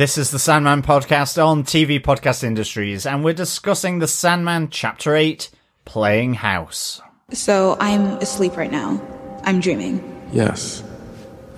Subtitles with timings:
[0.00, 5.14] This is the Sandman podcast on TV Podcast Industries, and we're discussing the Sandman Chapter
[5.14, 5.50] 8
[5.84, 7.02] Playing House.
[7.32, 8.98] So I'm asleep right now.
[9.44, 10.00] I'm dreaming.
[10.32, 10.82] Yes.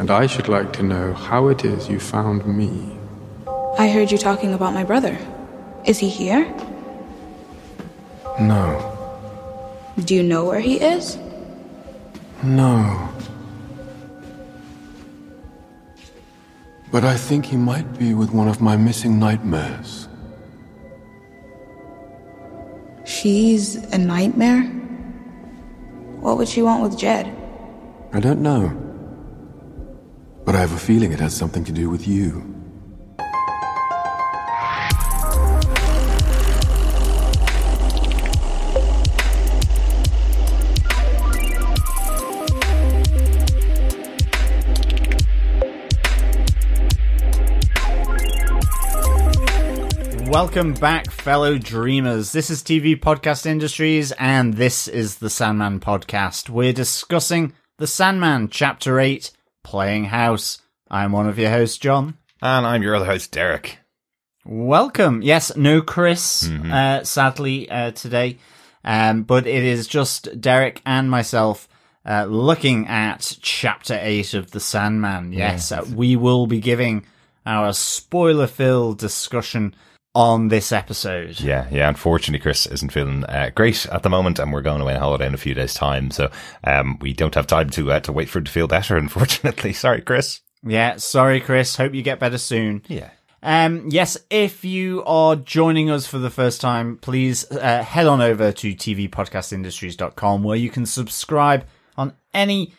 [0.01, 2.99] And I should like to know how it is you found me.
[3.79, 5.17] I heard you talking about my brother.
[5.85, 6.53] Is he here?
[8.41, 8.99] No.
[10.05, 11.17] Do you know where he is?
[12.43, 13.09] No.
[16.93, 20.09] But I think he might be with one of my missing nightmares.
[23.05, 24.63] She's a nightmare?
[26.21, 27.35] What would she want with Jed?
[28.13, 28.77] I don't know.
[30.45, 32.52] But I have a feeling it has something to do with you.
[50.33, 52.33] Welcome back, fellow dreamers.
[52.33, 56.49] This is TV Podcast Industries, and this is the Sandman podcast.
[56.49, 59.31] We're discussing the Sandman Chapter 8
[59.63, 60.63] Playing House.
[60.91, 62.17] I'm one of your hosts, John.
[62.41, 63.77] And I'm your other host, Derek.
[64.47, 65.21] Welcome.
[65.21, 68.39] Yes, no Chris, uh, sadly, uh, today.
[68.87, 71.69] Um, but it is just Derek and myself
[72.07, 75.35] uh, looking at Chapter 8 of The Sandman.
[75.35, 77.05] Yes, uh, we will be giving
[77.45, 79.75] our spoiler filled discussion
[80.15, 81.41] on this episode.
[81.41, 81.89] Yeah, yeah.
[81.89, 85.27] Unfortunately, Chris isn't feeling uh, great at the moment, and we're going away on holiday
[85.27, 86.31] in a few days' time, so
[86.65, 88.97] um, we don't have time to uh, to wait for him to feel better.
[88.99, 90.41] Unfortunately, sorry, Chris.
[90.65, 91.77] Yeah, sorry, Chris.
[91.77, 92.83] Hope you get better soon.
[92.89, 93.11] Yeah.
[93.43, 98.21] Um, yes, if you are joining us for the first time, please uh, head on
[98.21, 102.73] over to tvpodcastindustries.com where you can subscribe on any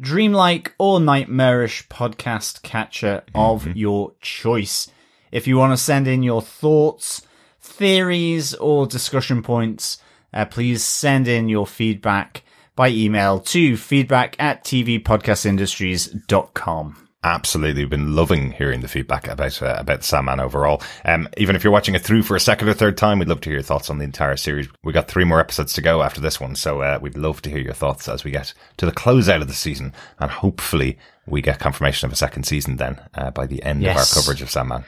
[0.00, 4.88] dreamlike or nightmarish podcast catcher of your choice.
[5.32, 7.22] If you want to send in your thoughts,
[7.60, 9.98] theories, or discussion points,
[10.32, 12.42] uh, please send in your feedback
[12.74, 17.02] by email to feedback at tvpodcastindustries.com.
[17.24, 20.80] Absolutely, we've been loving hearing the feedback about uh, about Sandman overall.
[21.04, 23.40] Um, even if you're watching it through for a second or third time, we'd love
[23.40, 24.68] to hear your thoughts on the entire series.
[24.84, 27.50] We got three more episodes to go after this one, so uh, we'd love to
[27.50, 30.98] hear your thoughts as we get to the close out of the season, and hopefully
[31.26, 34.12] we get confirmation of a second season then uh, by the end Yes.
[34.12, 34.84] of our coverage of Sandman.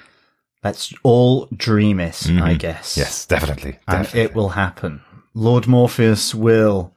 [0.64, 2.96] Let's all dream it, I guess.
[2.96, 4.20] Yes, definitely, And definitely.
[4.22, 5.02] it will happen.
[5.34, 6.94] Lord Morpheus will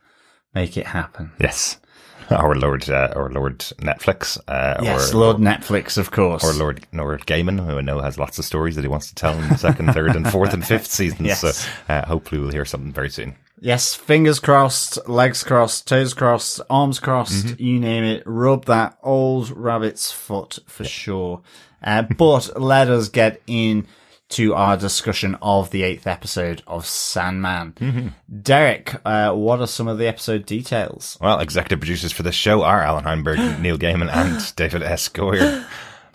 [0.56, 1.32] make it happen.
[1.40, 1.78] Yes.
[2.32, 6.44] Our Lord, uh, or Lord Netflix, uh, Yes, or, Lord Netflix, of course.
[6.44, 9.16] or Lord Lord Gaiman, who I know has lots of stories that he wants to
[9.16, 11.28] tell in the second, third, and fourth and fifth seasons.
[11.28, 11.42] Yes.
[11.42, 13.36] So uh, hopefully we'll hear something very soon.
[13.60, 17.64] Yes, fingers crossed, legs crossed, toes crossed, arms crossed, Mm-hmm.
[17.64, 18.24] you name it.
[18.26, 21.42] Rub that old rabbit's foot for sure.
[21.82, 23.88] Uh, but let us get in
[24.30, 27.74] to our discussion of the eighth episode of Sandman.
[27.74, 28.08] Mm-hmm.
[28.42, 31.18] Derek, uh, what are some of the episode details?
[31.20, 35.10] Well, executive producers for this show are Allan Heinberg, Neil Gaiman, and David S.
[35.10, 35.66] Goyer.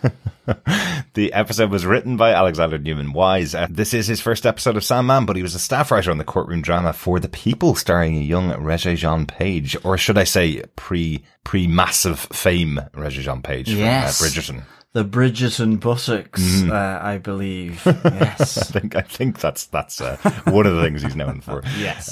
[1.13, 3.53] the episode was written by Alexander Newman Wise.
[3.53, 6.17] Uh, this is his first episode of Sandman, but he was a staff writer on
[6.17, 10.23] the courtroom drama For the People, starring a young Regé Jean Page, or should I
[10.23, 14.17] say, pre pre massive fame Regé Jean Page Yes.
[14.17, 14.63] from uh, Bridgerton.
[14.97, 16.71] The Bridgerton buttocks, Mm-hmm.
[16.71, 17.85] uh, I believe.
[17.85, 18.57] Yes.
[18.57, 21.61] I think I think that's that's uh, one of the things he's known for.
[21.77, 22.11] yes.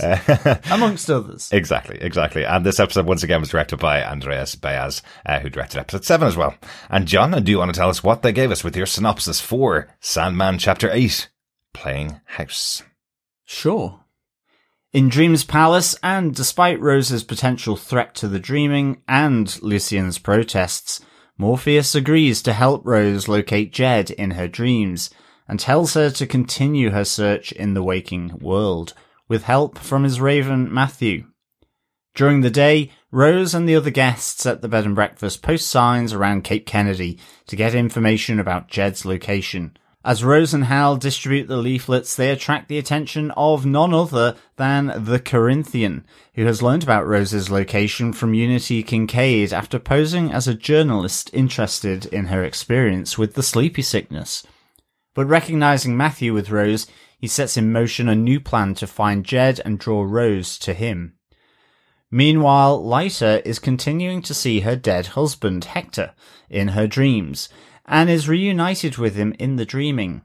[0.72, 1.50] Amongst others.
[1.52, 2.46] Exactly, exactly.
[2.46, 6.28] And this episode once again was directed by Andrés Baiz, uh, who directed episode seven
[6.28, 6.54] as well.
[6.88, 9.42] And John, do you want to tell us what they gave us with your synopsis
[9.42, 11.30] for Sandman Chapter Eight,
[11.74, 12.84] Playing House?
[13.46, 14.02] Sure.
[14.94, 21.02] In Dream's palace, and despite Rose's potential threat to the dreaming and Lucienne's protests,
[21.38, 25.10] Morpheus agrees to help Rose locate Jed in her dreams
[25.48, 28.94] and tells her to continue her search in the waking world
[29.28, 31.26] with help from his raven Matthew.
[32.14, 36.14] During the day, Rose and the other guests at the bed and breakfast post signs
[36.14, 39.76] around Cape Kennedy to get information about Jed's location.
[40.06, 45.04] As Rose and Hal distribute the leaflets, they attract the attention of none other than
[45.04, 50.54] the Corinthian, who has learned about Rose's location from Unity Kincaid after posing as a
[50.54, 54.44] journalist interested in her experience with the sleepy sickness.
[55.16, 56.86] But recognizing Matthew with Rose,
[57.18, 61.16] he sets in motion a new plan to find Jed and draw Rose to him.
[62.12, 66.14] Meanwhile, Lyta is continuing to see her dead husband, Hector,
[66.48, 67.50] in her dreams,
[67.88, 70.22] and is reunited with him in the dreaming.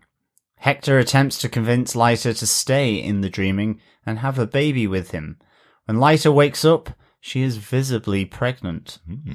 [0.57, 5.11] Hector attempts to convince Lyta to stay in the dreaming and have a baby with
[5.11, 5.39] him.
[5.87, 6.91] When Lyta wakes up,
[7.21, 8.99] she is visibly pregnant.
[9.07, 9.33] Hmm.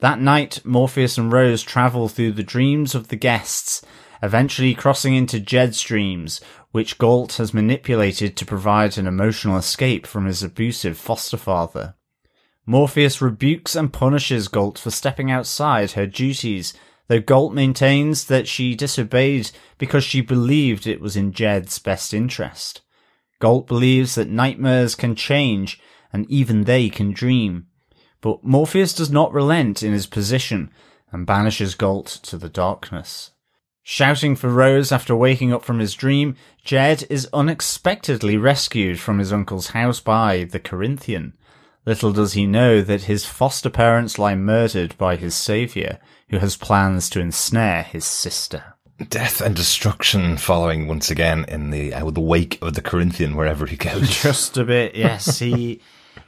[0.00, 3.82] That night, Morpheus and Rose travel through the dreams of the guests
[4.22, 6.40] eventually crossing into Jed's dreams,
[6.70, 11.94] which Gault has manipulated to provide an emotional escape from his abusive foster father.
[12.66, 16.74] Morpheus rebukes and punishes Gault for stepping outside her duties,
[17.08, 22.82] though Gault maintains that she disobeyed because she believed it was in Jed's best interest.
[23.40, 25.80] Gault believes that nightmares can change
[26.12, 27.66] and even they can dream.
[28.20, 30.70] But Morpheus does not relent in his position
[31.10, 33.30] and banishes Gault to the darkness.
[33.82, 39.32] Shouting for Rose after waking up from his dream, Jed is unexpectedly rescued from his
[39.32, 41.34] uncle's house by the Corinthian.
[41.86, 45.98] Little does he know that his foster parents lie murdered by his savior,
[46.28, 48.74] who has plans to ensnare his sister.
[49.08, 53.64] Death and destruction following once again in the uh, the wake of the Corinthian wherever
[53.64, 54.10] he goes.
[54.22, 55.38] Just a bit, yes.
[55.38, 55.80] He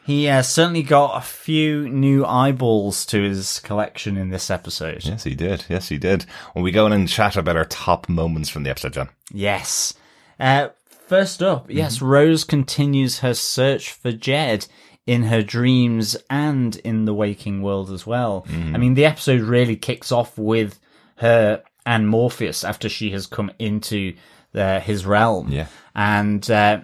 [0.05, 5.05] he uh, certainly got a few new eyeballs to his collection in this episode.
[5.05, 5.65] yes, he did.
[5.69, 6.25] Yes, he did.
[6.53, 9.09] When we go in and chat about our top moments from the episode, John.
[9.33, 9.95] Yes.
[10.39, 10.69] Uh,
[11.07, 14.67] first up, yes, Rose continues her search for Jed
[15.11, 18.47] in her dreams and in the waking world as well.
[18.77, 20.79] I mean, the episode really kicks off with
[21.17, 24.15] her and Morpheus after she has come into
[24.53, 25.51] the, his realm.
[25.51, 25.67] Yeah.
[25.97, 26.83] And uh,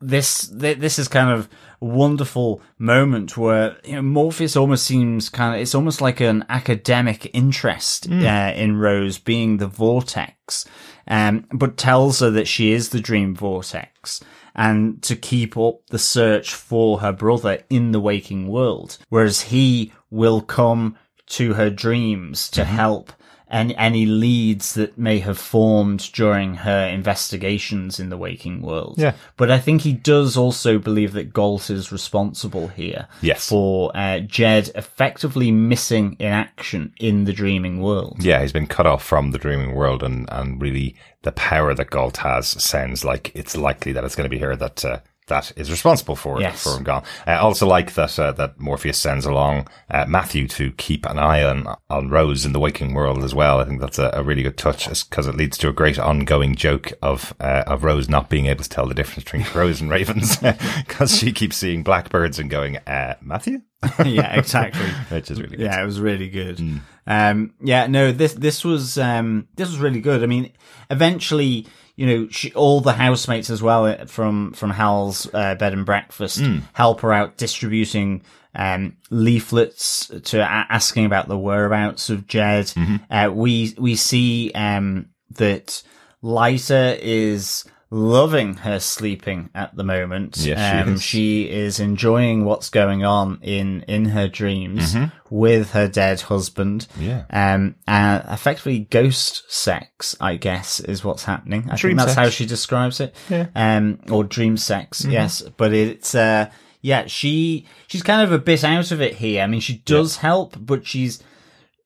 [0.00, 1.48] this th- this is kind of
[1.80, 6.44] a wonderful moment where you know, Morpheus almost seems kind of it's almost like an
[6.48, 10.66] academic interest uh, in Rose being the vortex,
[11.06, 14.24] um, but tells her that she is the dream vortex
[14.54, 19.92] and to keep up the search for her brother in the waking world, whereas he
[20.10, 20.96] will come
[21.26, 22.74] to her dreams to mm-hmm.
[22.76, 23.12] help
[23.54, 28.96] and any leads that may have formed during her investigations in the waking world.
[28.98, 29.12] Yeah.
[29.36, 33.48] But I think he does also believe that Gault is responsible here Yes.
[33.48, 38.16] for uh, Jed effectively missing in action in the dreaming world.
[38.24, 41.90] Yeah, he's been cut off from the dreaming world, and, and really the power that
[41.90, 45.52] Gault has sounds like it's likely that it's going to be her that uh, that
[45.56, 46.62] is responsible for Yes.
[46.62, 47.02] for him gone.
[47.26, 51.42] I also like that uh, that Morpheus sends along uh, Matthew to keep an eye
[51.42, 53.58] on on Rose in the waking world as well.
[53.60, 56.54] I think that's a, a really good touch because it leads to a great ongoing
[56.54, 59.90] joke of uh, of Rose not being able to tell the difference between crows and
[59.90, 60.36] ravens
[60.86, 63.62] because she keeps seeing blackbirds and going, uh, Matthew,
[64.04, 64.86] yeah, exactly.
[65.10, 65.64] which is really good.
[65.64, 66.60] Yeah, it was really good.
[67.06, 70.22] Um, yeah, no, this this was um, this was really good.
[70.22, 70.52] I mean,
[70.90, 75.72] eventually, you know, she, all the housemates as well uh, from from Hal's uh, bed
[75.72, 76.42] and breakfast
[76.72, 78.22] help her out distributing
[78.56, 82.72] um, leaflets to a- asking about the whereabouts of Jed.
[83.10, 85.06] Uh, we we see um,
[85.36, 85.82] that
[86.22, 87.64] Lyta is
[87.94, 90.36] loving her sleeping at the moment.
[90.38, 91.02] Yes, she um, is.
[91.02, 94.96] she is enjoying what's going on in in her dreams
[95.30, 96.88] with her dead husband.
[96.94, 97.02] Mm-hmm.
[97.02, 97.24] Yeah.
[97.54, 101.68] Um, uh, effectively ghost sex, I guess, is what's happening.
[101.70, 102.26] I Dream think that's sex.
[102.26, 103.14] how she describes it.
[103.30, 103.46] Yeah.
[103.54, 105.10] Um, or dream sex, Mm-hmm.
[105.12, 105.42] yes.
[105.56, 106.50] But it's, uh,
[106.80, 109.42] yeah, she, she's kind of a bit out of it here.
[109.42, 111.22] I mean, she does help, but she's,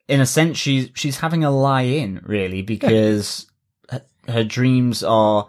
[0.08, 3.46] in a sense, she's, she's having a lie in, really, because
[3.90, 5.46] her, her dreams are,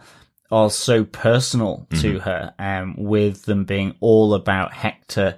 [0.52, 2.18] are so personal to Mm-hmm.
[2.20, 5.38] her, um, with them being all about Hector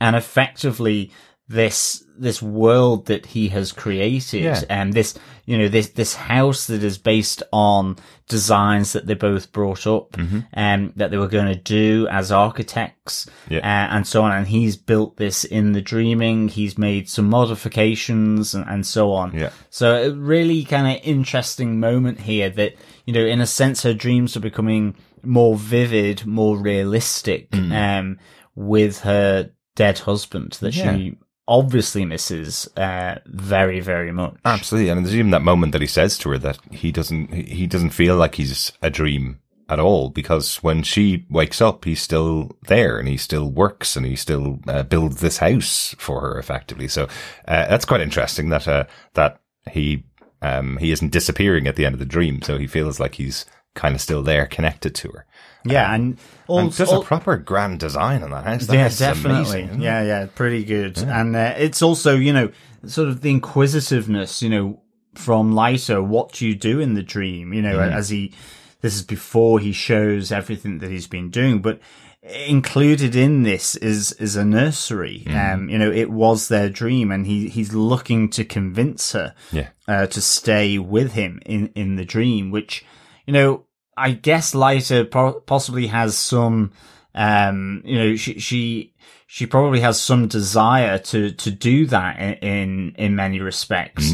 [0.00, 1.10] and effectively
[1.52, 4.62] this, this world that he has created Yeah.
[4.70, 5.14] and this,
[5.44, 7.96] you know, this, this house that is based on
[8.28, 10.16] designs that they both brought up,
[10.54, 13.58] um, that they were going to do as architects, Yeah.
[13.58, 14.32] uh, and so on.
[14.32, 16.48] And he's built this in the dreaming.
[16.48, 19.34] He's made some modifications and, and so on.
[19.36, 19.50] Yeah.
[19.70, 22.74] So a really kind of interesting moment here that,
[23.04, 27.72] you know, in a sense, her dreams are becoming more vivid, more realistic, Mm.
[28.00, 28.18] um,
[28.54, 30.94] with her dead husband that Yeah.
[30.96, 31.16] she
[31.48, 34.36] obviously misses, uh, very, very much.
[34.44, 37.66] Absolutely, and there's even that moment that he says to her that he doesn't he
[37.66, 42.56] doesn't feel like he's a dream at all because when she wakes up, he's still
[42.68, 46.88] there and he still works and he still uh, builds this house for her effectively.
[46.88, 47.04] So
[47.48, 48.84] uh, that's quite interesting that uh,
[49.14, 50.04] that he
[50.42, 53.46] um, he isn't disappearing at the end of the dream, so he feels like he's
[53.74, 55.26] kind of still there, connected to her.
[55.64, 55.94] Yeah.
[55.94, 58.66] And, all, just all- a proper grand design on that house.
[58.66, 59.62] That yeah, definitely.
[59.62, 60.98] amazing, yeah, yeah, pretty good.
[60.98, 62.50] And uh, it's also, you know,
[62.86, 64.80] sort of the inquisitiveness, you know,
[65.14, 66.04] from Lysa.
[66.04, 67.52] What do you do in the dream?
[67.52, 67.92] You know, Mm.
[67.92, 68.32] as he,
[68.80, 71.78] this is before he shows everything that he's been doing, but
[72.22, 75.24] included in this is is a nursery.
[75.26, 75.54] Mm.
[75.54, 79.68] Um, you know, it was their dream, and he he's looking to convince her Yeah.
[79.88, 82.84] uh, to stay with him in, in the dream, which,
[83.26, 83.64] you know,
[83.96, 86.72] I guess Lyta po- possibly has some,
[87.14, 88.94] um, you know, she, she,
[89.26, 94.12] she probably has some desire to, to do that in, in, in many respects.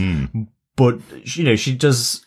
[0.76, 2.24] But, you know, she does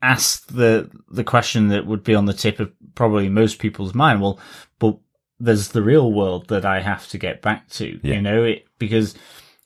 [0.00, 4.22] ask the the question that would be on the tip of probably most people's mind.
[4.22, 4.38] Well,
[4.78, 4.96] but
[5.40, 7.98] there's the real world that I have to get back to.
[8.02, 8.14] Yeah.
[8.14, 9.14] You know, it because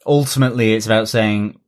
[0.06, 1.60] ultimately it's about saying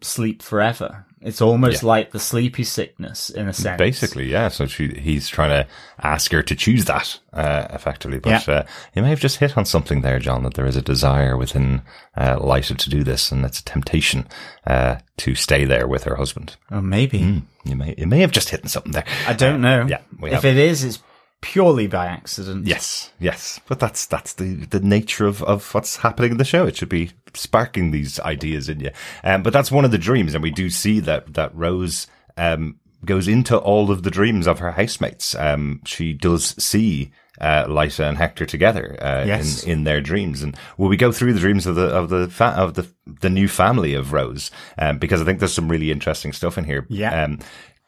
[0.00, 1.06] sleep forever.
[1.24, 1.88] It's almost Yeah.
[1.88, 3.78] like the sleepy sickness in a sense.
[3.78, 4.48] Basically, yeah.
[4.48, 5.66] So she, he's trying to
[6.02, 8.18] ask her to choose that, uh, effectively.
[8.18, 8.54] But, Yeah.
[8.54, 8.62] uh,
[8.94, 11.82] you may have just hit on something there, John, that there is a desire within,
[12.16, 14.28] uh, Lysa to do this and it's a temptation,
[14.66, 16.56] uh, to stay there with her husband.
[16.70, 17.42] Or maybe.
[17.64, 19.06] You may, you may have just hit on something there.
[19.26, 19.86] I don't know.
[19.88, 20.44] yeah, if have.
[20.44, 20.98] it is, it's
[21.40, 22.66] purely by accident.
[22.66, 26.66] Yes, yes, but that's that's the the nature of of what's happening in the show.
[26.66, 28.90] It should be sparking these ideas in you.
[29.22, 32.78] Um, but that's one of the dreams, and we do see that that Rose um
[33.04, 35.34] goes into all of the dreams of her housemates.
[35.34, 37.12] Um, she does see.
[37.40, 39.64] Uh, Lysa and Hector together uh, Yes.
[39.64, 42.28] in in their dreams, and will we go through the dreams of the of the
[42.28, 42.86] fa- of the
[43.22, 44.52] the new family of Rose?
[44.78, 46.86] Um, because I think there's some really interesting stuff in here.
[46.88, 47.24] Yeah.
[47.24, 47.40] Um,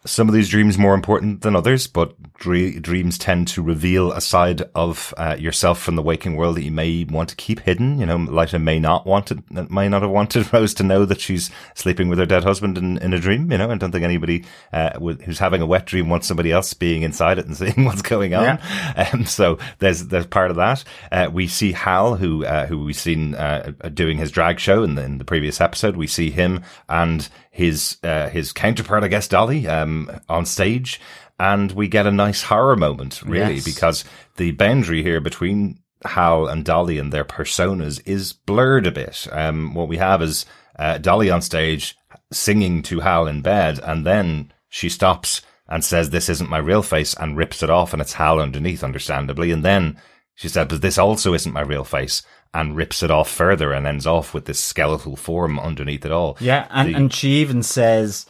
[0.07, 4.21] some of these dreams more important than others, but dre- dreams tend to reveal a
[4.21, 7.99] side of uh, yourself from the waking world that you may want to keep hidden.
[7.99, 11.21] You know, Lyta may not want to, may not have wanted Rose to know that
[11.21, 13.51] she's sleeping with her dead husband in, in a dream.
[13.51, 16.73] You know, I don't think anybody uh, who's having a wet dream wants somebody else
[16.75, 18.59] being inside it and seeing what's going on.
[18.97, 20.85] Um, so there's there's part of that.
[21.11, 24.95] Uh, we see Hal, who uh, who we've seen uh, doing his drag show in
[24.95, 25.97] the, in the previous episode.
[25.97, 31.01] We see him and his uh, his counterpart, I guess, Dolly, um, on stage,
[31.41, 33.65] and we get a nice horror moment, really, Yes.
[33.65, 34.05] because
[34.37, 39.27] the boundary here between Hal and Dolly and their personas is blurred a bit.
[39.33, 40.45] Um, what we have is
[40.79, 41.97] uh, Dolly on stage
[42.33, 46.83] singing to Hal in bed, and then she stops and says, "This isn't my real
[46.83, 49.97] face," and rips it off, and it's Hal underneath, understandably, and then
[50.35, 52.23] she said, "But this also isn't my real face."
[52.55, 56.37] And rips it off further and ends off with this skeletal form underneath it all.
[56.41, 58.25] Yeah, and, The- and she even says,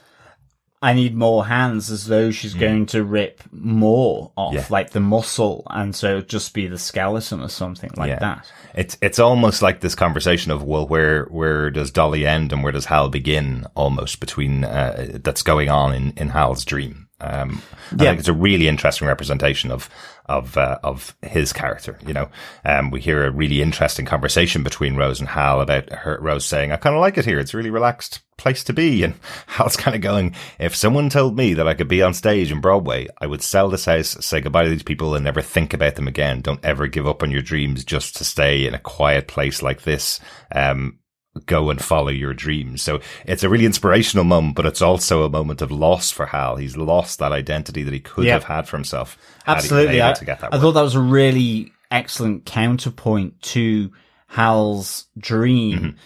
[0.82, 4.58] I need more hands as though she's going to rip more off, Hmm.
[4.58, 4.66] Yeah.
[4.68, 8.18] like the muscle, and so just be the skeleton or something like Yeah.
[8.18, 8.46] that.
[8.74, 12.72] It's it's almost like this conversation of well, where where does Dolly end and where
[12.72, 13.64] does Hal begin?
[13.74, 17.05] Almost between uh, that's going on in in Hal's dream.
[17.20, 18.10] Um, I Yeah.
[18.10, 19.88] think it's a really interesting representation of
[20.28, 21.96] of uh, of his character.
[22.04, 22.28] You know,
[22.64, 26.72] um, we hear a really interesting conversation between Rose and Hal about her Rose saying,
[26.72, 27.38] "I kind of like it here.
[27.38, 29.14] It's a really relaxed place to be," and
[29.46, 32.60] Hal's kind of going, "If someone told me that I could be on stage in
[32.60, 35.94] Broadway, I would sell this house, say goodbye to these people, and never think about
[35.94, 36.40] them again.
[36.40, 39.82] Don't ever give up on your dreams just to stay in a quiet place like
[39.82, 40.18] this."
[40.52, 40.98] Um,
[41.46, 42.82] go and follow your dreams.
[42.82, 46.56] So it's a really inspirational moment, but it's also a moment of loss for Hal.
[46.56, 48.34] He's lost that identity that he could Yeah.
[48.34, 49.18] have had for himself.
[49.44, 50.02] had he been Absolutely.
[50.02, 53.92] I, to get that I thought that was a really excellent counterpoint to
[54.28, 55.96] Hal's dream Mm-hmm.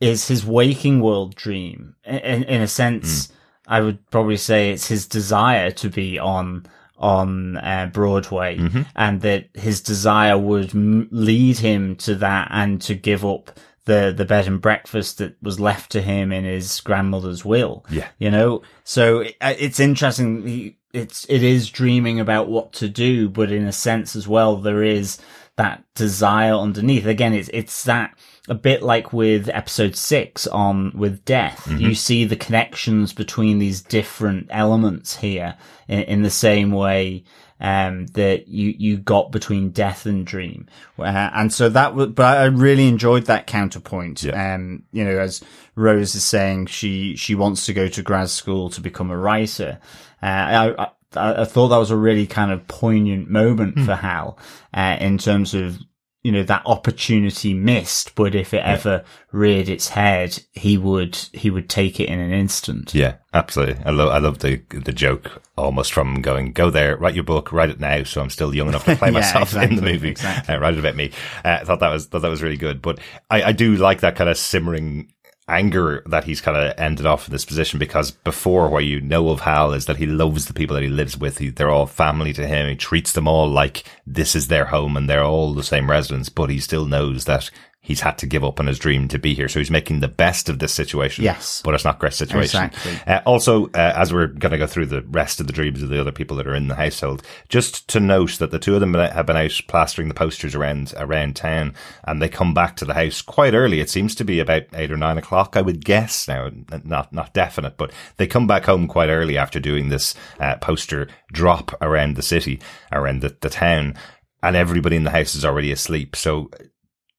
[0.00, 1.94] is his waking world dream.
[2.04, 3.30] In, in, in a sense, Mm.
[3.66, 6.66] I would probably say it's his desire to be on
[6.98, 8.82] on uh, Broadway, Mm-hmm.
[8.94, 14.14] and that his desire would m- lead him to that, and to give up the
[14.16, 17.84] the bed and breakfast that was left to him in his grandmother's will.
[17.90, 18.08] Yeah.
[18.18, 18.62] you know.
[18.84, 20.46] So it, uh, it's interesting.
[20.46, 24.56] He, it's it is dreaming about what to do, but in a sense as well,
[24.56, 25.18] there is
[25.56, 27.06] that desire underneath.
[27.06, 28.16] Again, it's it's that
[28.48, 31.66] a bit like with episode six on with death.
[31.70, 35.56] You see the connections between these different elements here
[35.88, 37.24] in, in the same way
[37.60, 40.68] um, that you you got between death and dream,
[40.98, 42.08] uh, and so that was.
[42.08, 44.22] But I really enjoyed that counterpoint.
[44.22, 44.54] Yeah.
[44.54, 45.42] Um, you know, as
[45.74, 49.78] Rose is saying, she she wants to go to grad school to become a writer.
[50.22, 54.38] Uh, I, I I thought that was a really kind of poignant moment for Hal
[54.72, 55.78] uh, in terms of
[56.24, 61.50] you know that opportunity missed, but if it ever reared its head, he would he
[61.50, 62.94] would take it in an instant.
[62.94, 63.84] Yeah, absolutely.
[63.84, 67.52] I love I love the the joke almost from going go there, write your book,
[67.52, 70.08] write it now, so I'm still young enough to play Yeah, myself in the movie.
[70.08, 70.54] exactly.
[70.54, 71.12] Uh, write it about me.
[71.44, 72.98] Uh, I thought that was thought that was really good, but
[73.30, 75.12] I, I do like that kind of simmering
[75.46, 79.28] anger that he's kind of ended off in this position because before what you know
[79.28, 81.38] of Hal is that he loves the people that he lives with.
[81.38, 82.68] He, they're all family to him.
[82.68, 86.28] He treats them all like this is their home and they're all the same residents,
[86.28, 87.50] but he still knows that
[87.84, 89.46] he's had to give up on his dream to be here.
[89.46, 91.22] So he's making the best of this situation.
[91.22, 91.60] Yes.
[91.62, 92.64] But it's not a great situation.
[92.64, 92.98] Exactly.
[93.06, 95.90] Uh, also, uh, as we're going to go through the rest of the dreams of
[95.90, 98.80] the other people that are in the household, just to note that the two of
[98.80, 101.74] them have been out plastering the posters around around town,
[102.04, 103.80] and they come back to the house quite early.
[103.80, 106.26] It seems to be about eight or nine o'clock, I would guess.
[106.26, 106.50] Now,
[106.84, 111.06] not not definite, but they come back home quite early after doing this uh, poster
[111.32, 112.60] drop around the city,
[112.90, 113.94] around the, the town,
[114.42, 116.16] and everybody in the house is already asleep.
[116.16, 116.50] So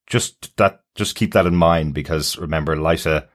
[0.07, 3.27] just that, just keep that in mind because remember, Lysa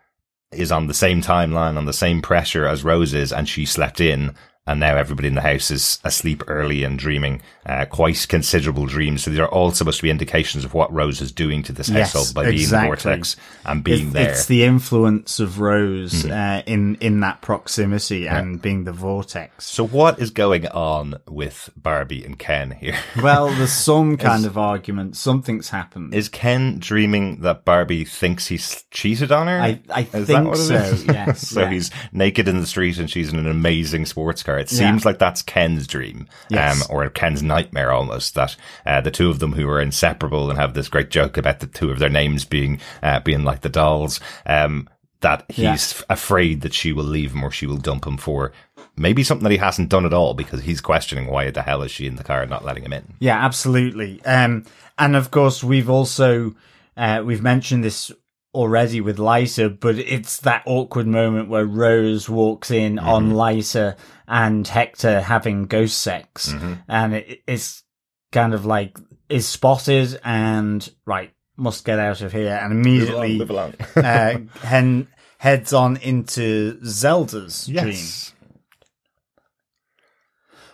[0.53, 4.01] is on the same timeline, on the same pressure as Rose is, and she slept
[4.01, 4.35] in
[4.71, 9.25] and now everybody in the house is asleep early and dreaming uh, quite considerable dreams.
[9.25, 11.89] So these are all supposed to be indications of what Rose is doing to this
[11.89, 13.37] Yes, household by being in the vortex
[13.67, 14.31] and being It's, there.
[14.31, 19.67] It's the influence of Rose uh, in in that proximity and being the vortex.
[19.67, 22.97] so what is going on with Barbie and Ken here?
[23.21, 25.17] Well, there's some kind of argument.
[25.17, 26.15] Something's happened.
[26.15, 29.61] Is Ken dreaming that Barbie thinks he's cheated on her?
[29.61, 30.95] I, I think so.
[31.11, 31.49] Yes.
[31.49, 31.71] so yeah.
[31.71, 34.60] he's naked in the street and she's in an amazing sports car.
[34.61, 34.79] It Yeah.
[34.91, 36.83] seems like that's Ken's dream, Yes.
[36.91, 38.35] um, or Ken's nightmare almost.
[38.35, 41.61] That uh, the two of them who are inseparable and have this great joke about
[41.61, 44.21] the two of their names being uh, being like the dolls.
[44.47, 44.89] Um,
[45.23, 45.73] that he's Yeah.
[45.73, 48.53] f- afraid that she will leave him or she will dump him for
[48.97, 51.91] maybe something that he hasn't done at all because he's questioning why the hell is
[51.91, 53.05] she in the car and not letting him in.
[53.19, 54.23] Yeah, absolutely.
[54.25, 54.65] Um,
[54.99, 56.55] and of course, we've also
[56.97, 58.11] uh, we've mentioned this
[58.55, 64.67] already with Lysa, but it's that awkward moment where Rose walks in on Lysa and
[64.67, 66.53] Hector having ghost sex,
[66.89, 67.85] and it, it's
[68.33, 73.51] kind of like is spotted and right must get out of here, and immediately Live
[73.51, 73.75] along.
[73.97, 77.97] uh, hen heads on into Zelda's dream.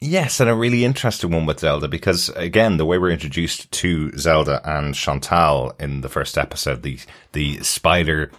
[0.00, 0.38] Yes.
[0.38, 4.60] and a really interesting one with Zelda because again, the way we're introduced to Zelda
[4.64, 6.98] and Chantal in the first episode, the
[7.32, 8.30] the spider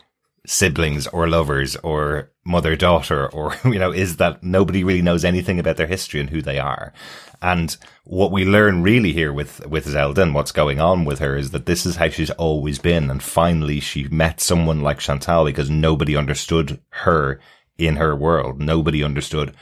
[0.45, 5.59] siblings or lovers or mother daughter or you know is that nobody really knows anything
[5.59, 6.93] about their history and who they are
[7.41, 11.35] and what we learn really here with with Zelda and what's going on with her
[11.35, 15.45] is that this is how she's always been and finally she met someone like Chantal
[15.45, 17.39] because nobody understood her
[17.77, 19.53] in her world nobody understood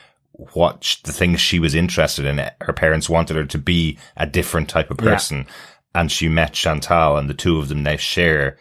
[0.54, 4.26] what sh- the things she was interested in her parents wanted her to be a
[4.26, 5.12] different type of Yeah.
[5.14, 5.46] person
[5.96, 8.58] and she met Chantal and the two of them now share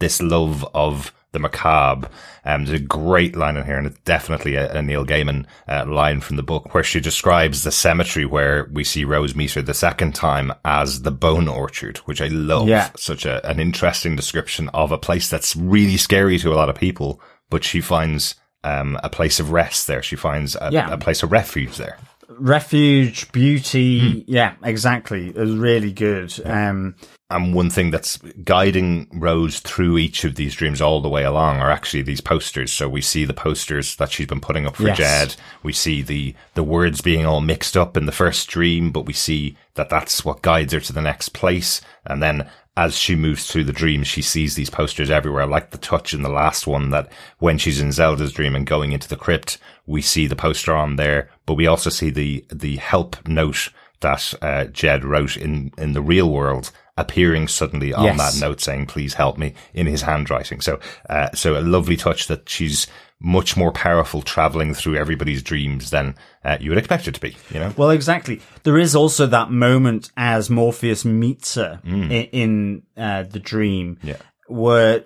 [0.00, 2.08] this love of the macabre.
[2.44, 5.84] Um, there's a great line in here, and it's definitely a, a Neil Gaiman uh,
[5.86, 9.62] line from the book where she describes the cemetery where we see Rose meet her
[9.62, 12.66] the second time as the bone orchard, which I love.
[12.68, 12.90] Yeah.
[12.96, 16.76] Such a, an interesting description of a place that's really scary to a lot of
[16.76, 20.02] people, but she finds um, a place of rest there.
[20.02, 20.90] She finds a, Yeah.
[20.92, 21.98] a place of refuge there.
[22.42, 24.18] Refuge, beauty, Hmm.
[24.26, 25.28] yeah, exactly.
[25.28, 26.32] It was really good.
[26.44, 26.94] Um,
[27.30, 31.58] And one thing that's guiding Rose through each of these dreams all the way along
[31.58, 32.72] are actually these posters.
[32.72, 34.96] So we see the posters that she's been putting up for Yes.
[34.96, 35.36] Jed.
[35.62, 39.12] We see the, the words being all mixed up in the first dream, but we
[39.12, 41.82] see that that's what guides her to the next place.
[42.06, 45.78] And then as she moves through the dream, she sees these posters everywhere, like the
[45.78, 47.10] touch in the last one that
[47.40, 50.94] when she's in Zelda's dream and going into the crypt, we see the poster on
[50.94, 55.92] there, but we also see the, the help note that uh, Jed wrote in, in
[55.92, 58.34] the real world appearing suddenly on Yes.
[58.40, 60.60] that note saying, please help me in his handwriting.
[60.60, 60.78] So,
[61.10, 62.86] uh, so a lovely touch that she's
[63.20, 67.36] much more powerful traveling through everybody's dreams than uh, you would expect it to be,
[67.50, 67.72] you know?
[67.76, 68.40] well, exactly.
[68.62, 74.18] There is also that moment as Morpheus meets her in, in uh, the dream Yeah.
[74.46, 75.04] where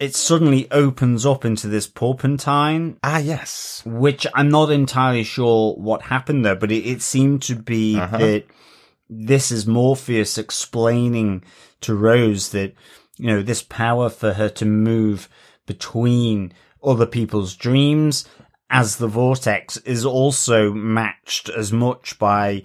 [0.00, 3.82] it suddenly opens up into this porpentine, Ah, yes.
[3.84, 8.44] which I'm not entirely sure what happened there, but it, it seemed to be that
[9.10, 11.44] this is Morpheus explaining
[11.82, 12.72] to Rose that,
[13.18, 15.28] you know, this power for her to move
[15.66, 16.52] between
[16.84, 18.26] other people's dreams
[18.70, 22.62] as the vortex is also matched as much by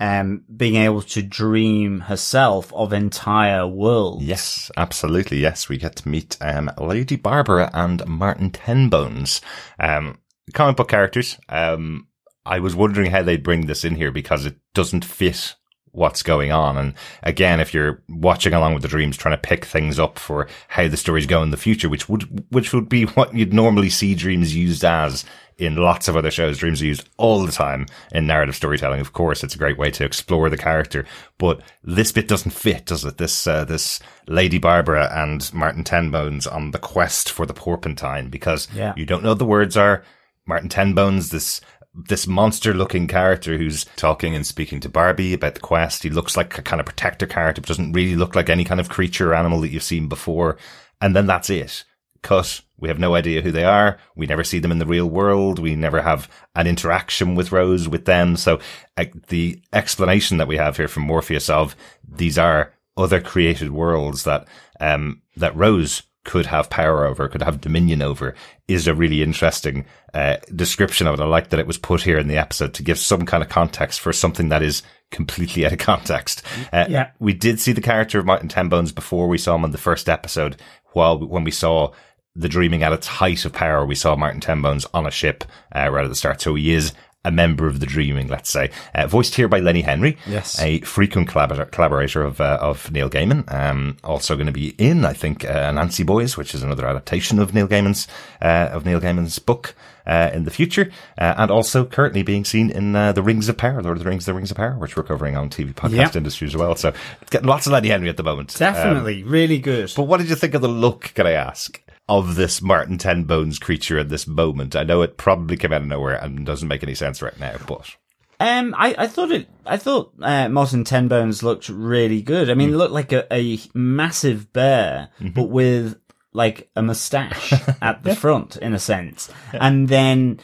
[0.00, 4.24] um, being able to dream herself of entire worlds.
[4.24, 5.38] Yes, absolutely.
[5.38, 9.40] Yes, we get to meet um, Lady Barbara and Martin Tenbones,
[9.78, 10.18] um,
[10.54, 11.38] comic book characters.
[11.48, 12.08] Um,
[12.44, 15.54] I was wondering how they'd bring this in here because it doesn't fit
[15.92, 16.76] what's going on.
[16.76, 20.48] And again, if you're watching along with the dreams, trying to pick things up for
[20.68, 23.90] how the stories go in the future, which would which would be what you'd normally
[23.90, 25.24] see dreams used as
[25.58, 26.58] in lots of other shows.
[26.58, 29.00] Dreams are used all the time in narrative storytelling.
[29.00, 31.04] Of course, it's a great way to explore the character,
[31.38, 33.18] but this bit doesn't fit, does it?
[33.18, 38.66] This uh, this Lady Barbara and Martin Tenbones on the quest for the Porpentine because
[38.74, 38.94] Yeah.
[38.96, 40.02] you don't know what the words are.
[40.44, 41.60] Martin Tenbones, this
[41.94, 46.02] this monster looking character who's talking and speaking to Barbie about the quest.
[46.02, 48.80] He looks like a kind of protector character, but doesn't really look like any kind
[48.80, 50.56] of creature or animal that you've seen before.
[51.00, 51.84] And then that's it.
[52.22, 52.62] Cut.
[52.78, 53.98] We have no idea who they are.
[54.16, 55.58] We never see them in the real world.
[55.58, 58.36] We never have an interaction with Rose with them.
[58.36, 58.58] So
[58.96, 61.76] uh, the explanation that we have here from Morpheus of
[62.08, 64.48] these are other created worlds that,
[64.80, 68.34] um, that Rose could have power over, could have dominion over,
[68.68, 71.22] is a really interesting uh, description of it.
[71.22, 73.48] I like that it was put here in the episode to give some kind of
[73.48, 76.42] context for something that is completely out of context.
[76.72, 77.10] Uh, Yeah.
[77.18, 80.08] we did see the character of Martin Tenbones before we saw him in the first
[80.08, 80.56] episode.
[80.92, 81.92] While when we saw
[82.34, 83.84] the dreaming at its height of power.
[83.84, 85.44] We saw Martin Tenbones on a ship
[85.76, 88.70] uh, right at the start, so he is a member of the Dreaming, let's say,
[88.94, 90.60] uh, voiced here by Lenny Henry, Yes.
[90.60, 93.44] a frequent collaborator, collaborator of uh, of Neil Gaiman.
[93.52, 97.38] Um, also going to be in, I think, uh, Anansi Boys, which is another adaptation
[97.38, 98.08] of Neil Gaiman's
[98.40, 99.74] uh, of Neil Gaiman's book.
[100.04, 103.56] Uh, in the future, uh, and also currently being seen in uh, the Rings of
[103.56, 105.92] Power, Lord of the Rings, the Rings of Power, which we're covering on TV podcast
[105.94, 106.10] Yeah.
[106.16, 106.74] industry as well.
[106.74, 106.92] So
[107.30, 108.52] getting lots of Lenny Henry at the moment.
[108.60, 109.92] Um, Definitely, really good.
[109.94, 113.24] but what did you think of the look, can I ask, of this Martin Ten
[113.24, 114.76] Bones creature at this moment?
[114.76, 117.56] I know it probably came out of nowhere and doesn't make any sense right now,
[117.66, 117.96] but
[118.40, 119.48] Um, I, I thought it.
[119.64, 122.50] I thought uh, Martin Tenbones looked really good.
[122.50, 122.74] I mean, Mm.
[122.74, 125.34] it looked like a, a massive bear, Mm-hmm.
[125.34, 125.98] but with
[126.32, 129.30] like a mustache at the front, in a sense.
[129.52, 130.40] And then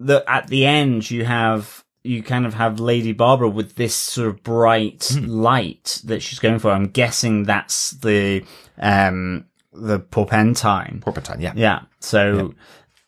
[0.00, 4.28] the at the end, you have you kind of have Lady Barbara with this sort
[4.28, 5.26] of bright Hmm.
[5.26, 6.70] light that she's going for.
[6.70, 8.42] I'm guessing that's the
[8.78, 11.00] um the Porpentine.
[11.02, 11.52] Porpentine, yeah.
[11.54, 11.82] Yeah.
[12.00, 12.54] So,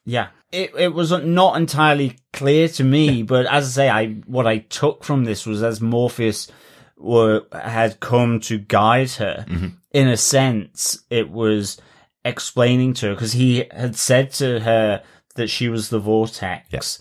[0.05, 0.29] yeah.
[0.51, 4.59] It, it was not entirely clear to me, but as I say, I, what I
[4.59, 6.51] took from this was as Morpheus
[6.99, 9.69] were, had come to guide her, mm-hmm.
[9.93, 11.81] in a sense, it was
[12.23, 15.03] explaining to her, because he had said to her
[15.37, 16.67] that she was the vortex.
[16.71, 16.99] Yes.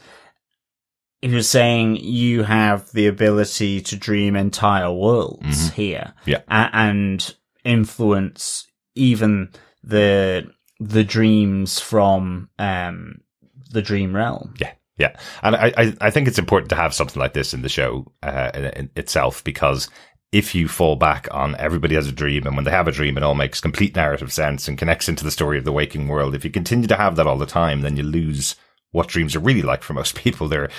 [1.22, 5.76] He was saying, you have the ability to dream entire worlds mm-hmm.
[5.76, 6.14] here.
[6.26, 6.42] Yeah.
[6.48, 9.50] a- and influence even
[9.84, 13.22] the the dreams from um
[13.72, 14.54] the dream realm.
[14.60, 17.70] Yeah, yeah, and I, I, think it's important to have something like this in the
[17.70, 19.90] show uh, in, in itself because
[20.32, 23.18] if you fall back on everybody has a dream, and when they have a dream,
[23.18, 26.36] it all makes complete narrative sense and connects into the story of the waking world.
[26.36, 28.56] If you continue to have that all the time, then you lose
[28.92, 30.48] what dreams are really like for most people.
[30.48, 30.70] They're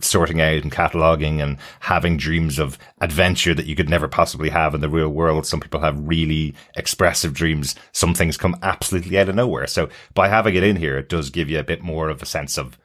[0.00, 4.74] sorting out and cataloging and having dreams of adventure that you could never possibly have
[4.74, 5.46] in the real world.
[5.46, 7.74] Some people have really expressive dreams.
[7.92, 9.66] Some things come absolutely out of nowhere.
[9.66, 12.26] So by having it in here, it does give you a bit more of a
[12.26, 12.78] sense of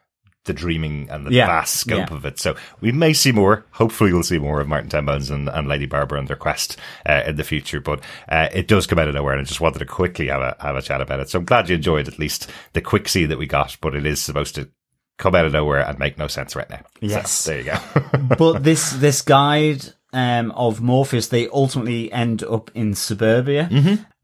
[0.45, 2.15] the dreaming and the Yeah, vast scope yeah.
[2.15, 2.39] of it.
[2.39, 3.65] So we may see more.
[3.71, 6.77] Hopefully, we'll see more of Martin Tenbones and, and Lady Barbara and their quest
[7.07, 7.79] uh, in the future.
[7.79, 10.41] But uh, it does come out of nowhere, and I just wanted to quickly have
[10.41, 11.29] a have a chat about it.
[11.29, 13.77] So I'm glad you enjoyed at least the quick see that we got.
[13.81, 14.69] But it is supposed to
[15.17, 16.81] come out of nowhere and make no sense right now.
[16.99, 17.31] Yes.
[17.31, 18.35] So, there you go.
[18.37, 23.69] but this this guide um of Morpheus they ultimately end up in suburbia.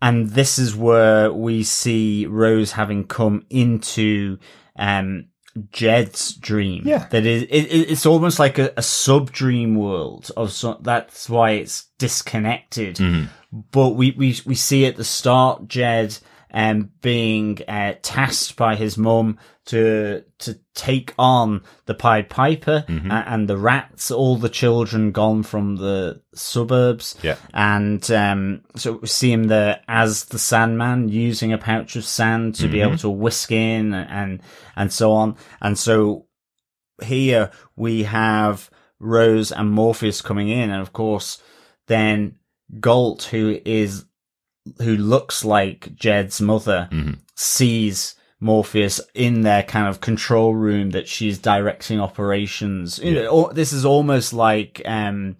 [0.01, 4.37] And this is where we see Rose having come into
[4.75, 5.25] um
[5.71, 6.83] Jed's dream.
[6.85, 7.07] Yeah.
[7.09, 11.29] That is, it, it- it's almost like a, a sub dream world of so, that's
[11.29, 12.95] why it's disconnected.
[12.97, 13.25] Mm-hmm.
[13.71, 16.17] But we, we, we see at the start Jed,
[16.57, 23.29] um, being, uh, tasked by his mum to, to take on the Pied Piper a-
[23.31, 27.15] and, the rats, all the children gone from the suburbs.
[27.21, 27.35] Yeah.
[27.53, 32.55] And, um, so we see him there as the Sandman using a pouch of sand
[32.55, 34.41] to be able to whisk in and,
[34.75, 35.35] and so on.
[35.61, 36.25] And so
[37.03, 41.39] here we have Rose and Morpheus coming in, and of course,
[41.85, 42.39] then
[42.79, 44.05] Gault, who is
[44.79, 46.89] who looks like Jed's mother,
[47.35, 52.99] sees Morpheus in their kind of control room that she's directing operations.
[52.99, 55.37] You know, this is almost like um,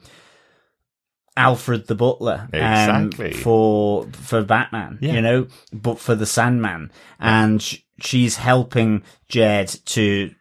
[1.35, 3.33] Alfred the Butler um, Exactly.
[3.33, 5.13] for for Batman, Yeah.
[5.13, 10.31] you know, but for the Sandman, and sh- she's helping Jed to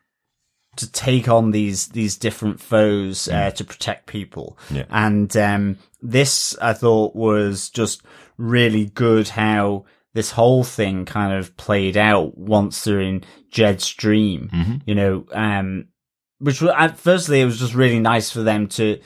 [0.77, 4.57] to take on these these different foes uh, to protect people.
[4.70, 4.85] Yeah.
[4.88, 8.01] And um, this I thought was just
[8.37, 14.83] really good how this whole thing kind of played out once they're in Jed's dream.
[14.87, 15.88] You know, um,
[16.38, 18.99] which was, at firstly it was just really nice for them to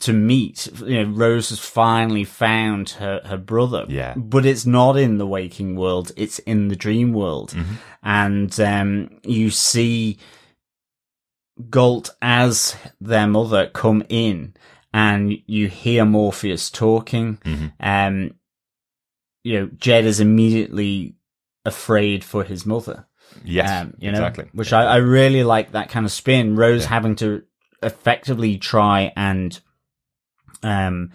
[0.00, 0.68] to meet.
[0.86, 3.84] You know, Rose has finally found her, her brother.
[3.88, 4.14] Yeah.
[4.16, 7.54] But it's not in the waking world, it's in the dream world.
[8.02, 10.18] And um you see
[11.68, 14.54] Gault as their mother come in
[14.94, 17.38] and you hear Morpheus talking.
[17.80, 18.34] Um
[19.42, 21.16] you know, Jed is immediately
[21.64, 23.06] afraid for his mother.
[23.44, 24.46] yes, Um, you know, exactly.
[24.52, 26.56] which I, I really like that kind of spin.
[26.56, 27.42] Rose having to
[27.82, 29.58] effectively try and
[30.62, 31.12] um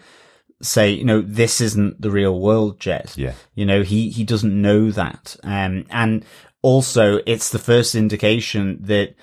[0.62, 3.12] say, you know, this isn't the real world, Jed.
[3.16, 3.34] Yeah.
[3.54, 5.36] You know, he he doesn't know that.
[5.42, 6.24] Um and
[6.62, 9.14] also it's the first indication that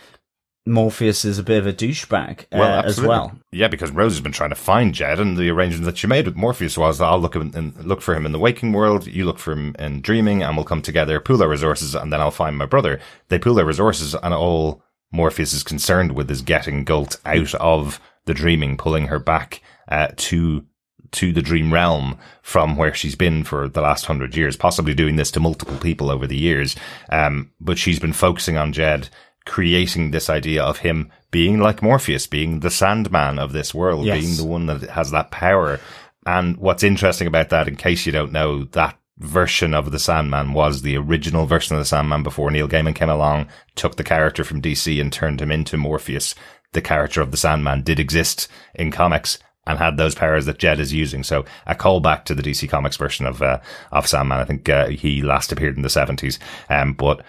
[0.66, 3.40] Morpheus is a bit of a douchebag uh, well, as well.
[3.52, 6.26] Yeah, because Rose has been trying to find Jed, and the arrangement that she made
[6.26, 9.08] with Morpheus was, that "I'll look in, in, look for him in the waking world,
[9.08, 12.22] you look for him in dreaming, and we'll come together, pool our resources, and then
[12.22, 16.44] I'll find my brother." They pool their resources, and all Morpheus is concerned with is
[16.44, 20.66] getting Gault out of the dreaming, pulling her back uh, to
[21.12, 25.18] to the dream realm from where she's been for the last hundred years, possibly doing
[25.18, 26.76] this to multiple people over the years.
[27.10, 29.10] Um, but she's been focusing on Jed
[29.46, 34.22] creating this idea of him being like Morpheus, being the Sandman of this world, Yes.
[34.22, 35.80] being the one that has that power.
[36.26, 40.54] And what's interesting about that, in case you don't know, that version of the Sandman
[40.54, 44.44] was the original version of the Sandman before Neil Gaiman came along, took the character
[44.44, 46.36] from DC and turned him into Morpheus.
[46.74, 50.80] The character of the Sandman did exist in comics and had those powers that Jed
[50.80, 51.24] is using.
[51.24, 53.60] So a callback to the DC Comics version of uh,
[53.92, 54.40] of Sandman.
[54.40, 56.40] I think uh, he last appeared in the seventies.
[56.70, 57.24] Um, but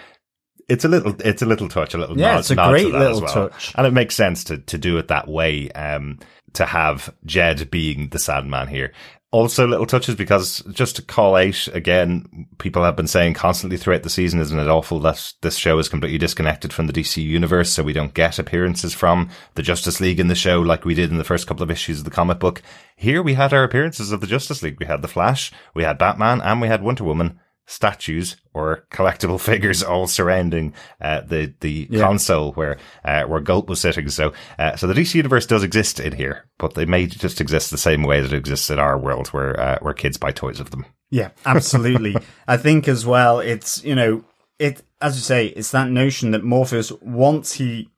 [0.72, 3.20] it's a little, it's a little touch, a little Yeah, nod, it's a great little
[3.22, 3.48] well.
[3.50, 3.72] touch.
[3.76, 5.70] and it makes sense to to do it that way.
[5.70, 6.18] Um,
[6.54, 8.92] to have Jed being the Sandman here.
[9.30, 14.02] Also, little touches because just to call out again, people have been saying constantly throughout
[14.02, 17.70] the season, isn't it awful that this show is completely disconnected from the DC universe,
[17.70, 21.10] so we don't get appearances from the Justice League in the show like we did
[21.10, 22.60] in the first couple of issues of the comic book.
[22.96, 24.78] Here we had our appearances of the Justice League.
[24.78, 29.40] We had the Flash, we had Batman, and we had Wonder Woman statues or collectible
[29.50, 32.00] figures all surrounding uh, the the Yeah.
[32.02, 34.08] console where uh, where Gault was sitting.
[34.08, 37.70] So uh, so the DC universe does exist in here, but they may just exist
[37.70, 40.60] the same way that it exists in our world, where uh, where kids buy toys
[40.60, 40.86] of them.
[41.10, 42.16] Yeah, absolutely.
[42.48, 44.24] I think as well, it's, you know,
[44.58, 47.90] it, as you say, it's that notion that Morpheus, once he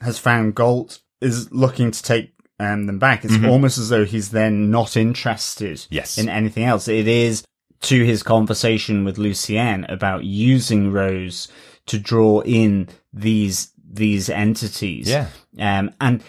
[0.00, 3.26] has found Gault, is looking to take um, them back.
[3.26, 6.16] It's almost as though he's then not interested Yes.
[6.16, 6.88] in anything else.
[6.88, 7.44] It is
[7.82, 11.48] to his conversation with Lucienne about using Rose
[11.86, 15.08] to draw in these, these entities.
[15.08, 15.28] Yeah.
[15.58, 16.22] Um, and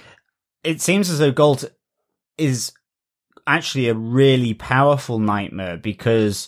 [0.64, 1.66] it seems as though Gault
[2.38, 2.72] is
[3.46, 6.48] actually a really powerful nightmare because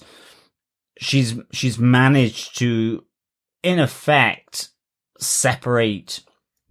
[1.00, 3.04] she's she's managed to
[3.63, 4.70] in effect
[5.20, 6.22] separate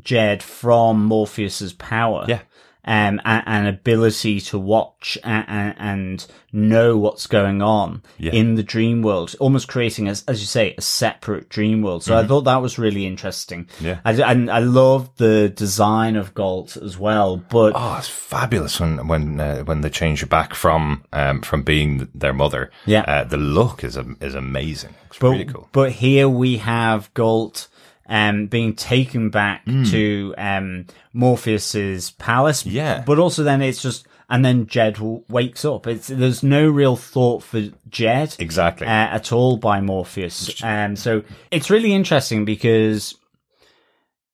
[0.01, 2.25] Jed from Morpheus's power.
[2.29, 2.41] Yeah.
[2.87, 8.33] Um, and, and ability to watch and, and, and know what's going on Yeah.
[8.33, 12.03] in the dream world, almost creating, as, as you say, a separate dream world.
[12.05, 13.65] So I thought that was really interesting.
[13.65, 13.87] Mm-hmm.
[13.87, 14.01] Yeah.
[14.05, 19.09] I, and I love the design of Gault as well, but Oh, it's fabulous when
[19.09, 22.71] when uh, when they change her back from um from being their mother.
[22.87, 23.03] Yeah.
[23.03, 24.95] uh, the look is is amazing.
[25.09, 25.69] It's But, really cool.
[25.73, 27.69] but here we have Gault
[28.07, 32.67] um, being taken back to um, Morpheus's palace.
[32.67, 33.03] Yeah.
[33.07, 35.87] But also then it's just, and then Jed wakes up.
[35.87, 38.37] It's There's no real thought for Jed.
[38.39, 38.87] Exactly.
[38.87, 40.63] Uh, at all by Morpheus.
[40.63, 43.15] Um, so it's really interesting because,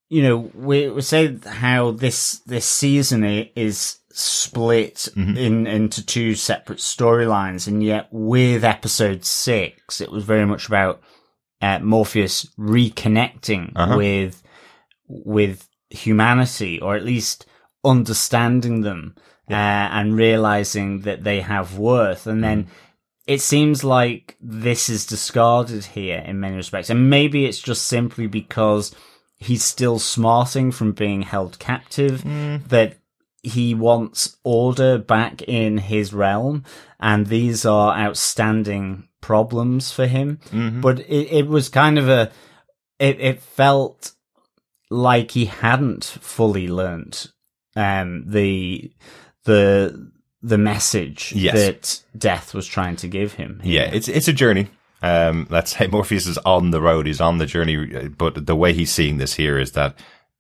[0.09, 6.79] you know, we, we say how this, this season is split in, into two separate
[6.79, 7.67] storylines.
[7.69, 11.01] And yet with episode six, it was very much about,
[11.61, 13.97] uh, Morpheus reconnecting Uh-huh.
[13.97, 14.43] with,
[15.07, 17.47] with humanity or at least
[17.85, 19.15] understanding them,
[19.51, 22.27] uh, and realizing that they have worth.
[22.27, 22.69] And then,
[23.27, 26.91] it seems like this is discarded here in many respects.
[26.91, 28.93] And maybe it's just simply because
[29.37, 32.23] he's still smarting from being held captive
[32.69, 32.97] that
[33.43, 36.65] he wants order back in his realm.
[36.99, 40.39] And these are outstanding problems for him.
[40.81, 42.31] But it, it was kind of a,
[42.99, 44.13] it, it felt
[44.91, 47.29] like he hadn't fully learnt,
[47.77, 48.93] um, the,
[49.45, 50.11] the,
[50.43, 51.55] the message Yes.
[51.55, 53.61] that death was trying to give him.
[53.63, 54.69] Yeah, it's it's a journey.
[55.03, 57.07] Um, let's say Morpheus is on the road.
[57.07, 59.95] He's on the journey, but the way he's seeing this here is that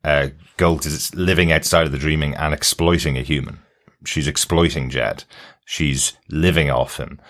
[0.05, 3.61] uh, Gault is living outside of the dreaming and exploiting a human.
[4.05, 5.25] She's exploiting Jed.
[5.67, 7.21] She's living off him.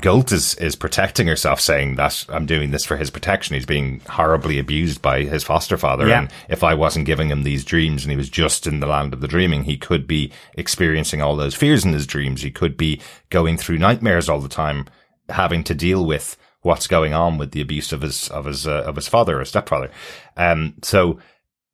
[0.00, 3.54] Gault is, is protecting herself, saying that I'm doing this for his protection.
[3.54, 6.06] He's being horribly abused by his foster father.
[6.06, 6.20] Yeah.
[6.20, 9.12] And if I wasn't giving him these dreams and he was just in the land
[9.12, 12.42] of the dreaming, he could be experiencing all those fears in his dreams.
[12.42, 14.86] He could be going through nightmares all the time,
[15.28, 18.84] having to deal with what's going on with the abuse of his, of his, uh,
[18.86, 19.90] of his father or stepfather.
[20.36, 21.18] Um, so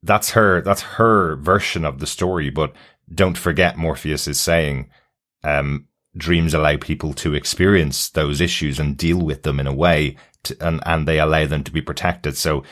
[0.01, 2.49] that's her, that's her version of the story.
[2.49, 2.73] But
[3.13, 4.89] don't forget Morpheus is saying,
[5.43, 5.85] um,
[6.19, 10.55] dreams allow people to experience those issues and deal with them in a way to,
[10.59, 12.37] and, and they allow them to be protected.
[12.37, 12.63] So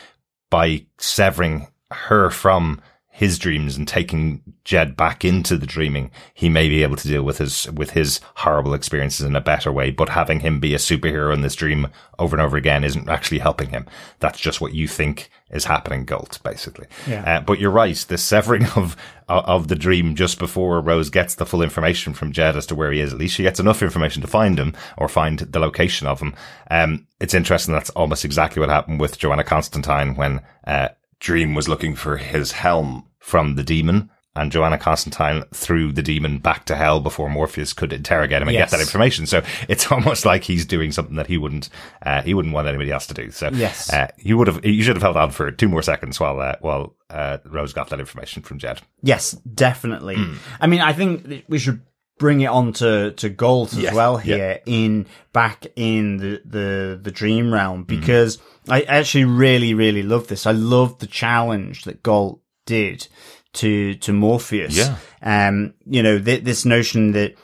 [0.50, 2.80] by severing her from
[3.18, 7.24] his dreams and taking Jed back into the dreaming, he may be able to deal
[7.24, 9.90] with his, with his horrible experiences in a better way.
[9.90, 11.88] But having him be a superhero in this dream
[12.20, 13.86] over and over again isn't actually helping him.
[14.20, 16.86] That's just what you think is happening, Gault, basically.
[17.08, 17.24] Yeah.
[17.24, 17.96] Uh, but you're right.
[17.96, 18.96] The severing of,
[19.28, 22.92] of the dream just before Rose gets the full information from Jed as to where
[22.92, 26.06] he is, at least she gets enough information to find him or find the location
[26.06, 26.36] of him.
[26.70, 27.74] Um, it's interesting.
[27.74, 32.52] That's almost exactly what happened with Joanna Constantine when, uh, Dream was looking for his
[32.52, 37.72] helm from the demon and Joanna Constantine threw the demon back to hell before Morpheus
[37.72, 38.70] could interrogate him and Yes.
[38.70, 39.26] get that information.
[39.26, 41.68] So it's almost like he's doing something that he wouldn't,
[42.06, 43.32] uh, he wouldn't want anybody else to do.
[43.32, 43.92] So Yes.
[43.92, 46.54] uh, you would have, you should have held on for two more seconds while, uh,
[46.60, 48.80] while, uh, Rose got that information from Jed.
[49.02, 50.14] Yes, definitely.
[50.16, 50.34] Hmm.
[50.60, 51.80] I mean, I think we should
[52.18, 54.36] bring it on to, to Gault as Yes, well yeah.
[54.36, 58.00] here in back in the, the, the dream realm Mm-hmm.
[58.00, 60.46] because I actually really, really love this.
[60.46, 63.08] I love the challenge that Gault did
[63.54, 64.76] to, to Morpheus.
[64.76, 64.96] Yeah.
[65.22, 67.34] Um, you know, th- this notion that,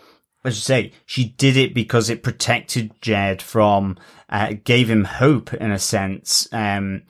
[0.45, 3.97] as you say, she did it because it protected Jed from,
[4.29, 7.03] uh, gave him hope in a sense, um,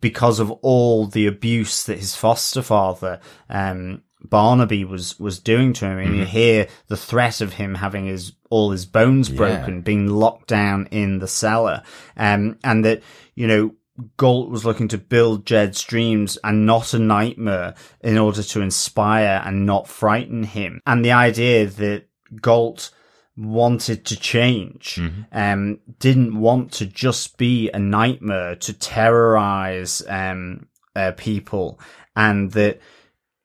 [0.00, 5.86] because of all the abuse that his foster father, um, Barnaby was, was doing to
[5.86, 5.98] him.
[5.98, 6.18] And Mm-hmm.
[6.20, 10.86] you hear the threat of him having his, all his bones broken, being locked down
[10.90, 11.82] in the cellar.
[12.16, 13.02] Um, and that,
[13.34, 13.74] you know,
[14.16, 19.42] Gault was looking to build Jed's dreams and not a nightmare in order to inspire
[19.44, 20.80] and not frighten him.
[20.86, 22.08] And the idea that
[22.40, 22.90] Gault
[23.36, 25.00] wanted to change,
[25.32, 31.78] um, didn't want to just be a nightmare to terrorize, um, uh, people
[32.16, 32.80] and that,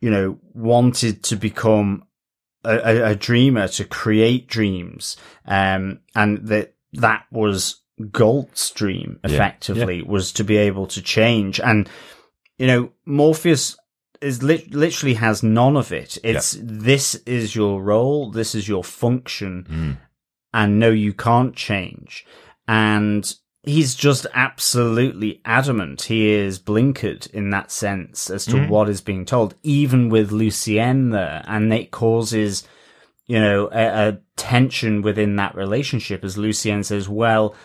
[0.02, 2.04] you know, wanted to become
[2.64, 5.18] a, a, dreamer to create dreams.
[5.46, 7.82] Um, and that that was
[8.12, 11.60] Gault's dream effectively was to be able to change.
[11.60, 11.90] And,
[12.58, 13.78] you know, Morpheus
[14.22, 16.18] is lit- literally has none of it.
[16.24, 18.32] It's this is your role.
[18.32, 19.98] This is your function.
[20.54, 22.26] And no, you can't change.
[22.68, 23.34] And
[23.68, 26.04] he's just absolutely adamant.
[26.04, 28.70] He is blinkered in that sense as to mm-hmm.
[28.70, 31.44] what is being told, even with Lucienne there.
[31.46, 32.68] And it causes,
[33.26, 37.56] you know, a, a tension within that relationship as Lucienne says, well,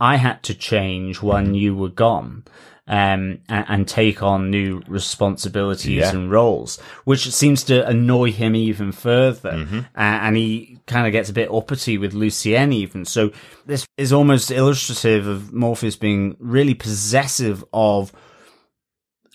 [0.00, 2.44] I had to change when you were gone.
[2.88, 6.10] Um, and, and take on new responsibilities Yeah.
[6.10, 9.52] and roles, which seems to annoy him even further.
[9.52, 9.78] Mm-hmm.
[9.78, 13.04] Uh, and he kind of gets a bit uppity with Lucienne even.
[13.04, 13.30] So
[13.66, 18.12] this is almost illustrative of Morpheus being really possessive of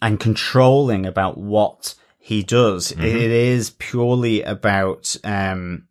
[0.01, 2.91] and controlling about what he does.
[2.91, 3.05] Mm-hmm.
[3.05, 5.86] It is purely about, um,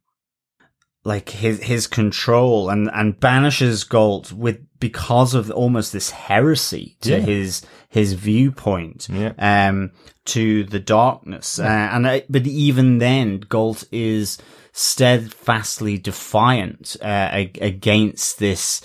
[1.07, 7.12] like his, his control and, and banishes Gault with, because of almost this heresy to
[7.12, 7.19] Yeah.
[7.21, 9.33] his, his viewpoint, Yeah.
[9.38, 9.92] um,
[10.25, 11.61] to the darkness.
[11.61, 14.38] Uh, and, I, but even then, Gault is
[14.73, 18.81] steadfastly defiant, uh, ag- against this,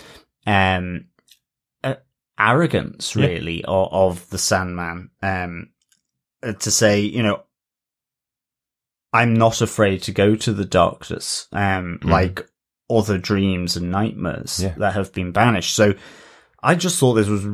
[0.45, 1.05] um,
[1.83, 1.95] uh,
[2.37, 3.25] arrogance Yeah.
[3.25, 5.69] really of, of the Sandman, um,
[6.43, 7.41] uh, to say, you know,
[9.13, 12.47] I'm not afraid to go to the darkness, um, like
[12.89, 14.73] other dreams and nightmares Yeah.
[14.77, 15.73] that have been banished.
[15.75, 15.93] So
[16.63, 17.45] I just thought this was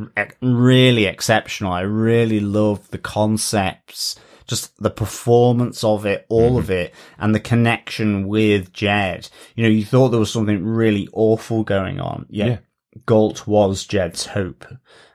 [0.42, 1.72] really exceptional.
[1.72, 4.16] I really loved the concepts,
[4.48, 9.30] just the performance of it, all of it, and the connection with Jed.
[9.56, 12.26] You know, you thought there was something really awful going on.
[12.30, 12.58] Yet Yeah.
[13.06, 14.66] Gault was Jed's hope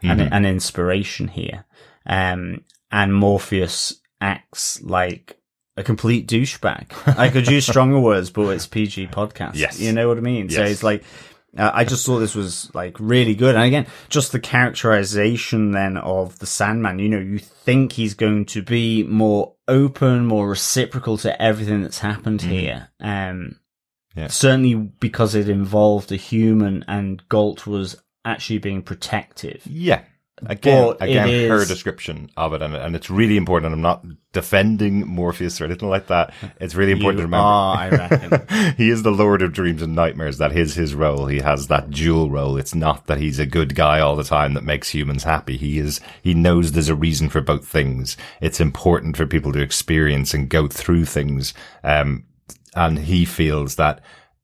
[0.03, 1.65] and, and inspiration here.
[2.07, 5.37] Um, and Morpheus acts like
[5.77, 7.17] a complete douchebag.
[7.19, 9.55] I could use stronger words, but it's PG podcast.
[9.55, 9.81] Yes.
[9.81, 10.51] You know what I mean?
[10.51, 11.03] So it's like,
[11.57, 13.55] uh, I just thought this was like really good.
[13.55, 18.45] And again, just the characterization then of the Sandman, you know, you think he's going
[18.47, 22.89] to be more open, more reciprocal to everything that's happened here.
[23.01, 23.57] Um,
[24.15, 24.27] Yeah.
[24.29, 29.63] certainly because it involved a human and Gault was actually being protective.
[29.67, 30.03] Yeah.
[30.47, 33.73] Again, But again, it her is- description of it, and, and it's really important.
[33.73, 36.33] I'm not defending Morpheus or anything like that.
[36.61, 37.45] It's really important You to remember.
[37.45, 38.75] are, I reckon.
[38.77, 40.39] he is the Lord of Dreams and Nightmares.
[40.39, 41.27] That is his role.
[41.27, 42.57] He has that dual role.
[42.57, 45.57] It's not that he's a good guy all the time that makes humans happy.
[45.57, 48.17] He is, he knows there's a reason for both things.
[48.41, 51.53] It's important for people to experience and go through things.
[51.85, 52.25] Um,
[52.75, 54.01] and he feels that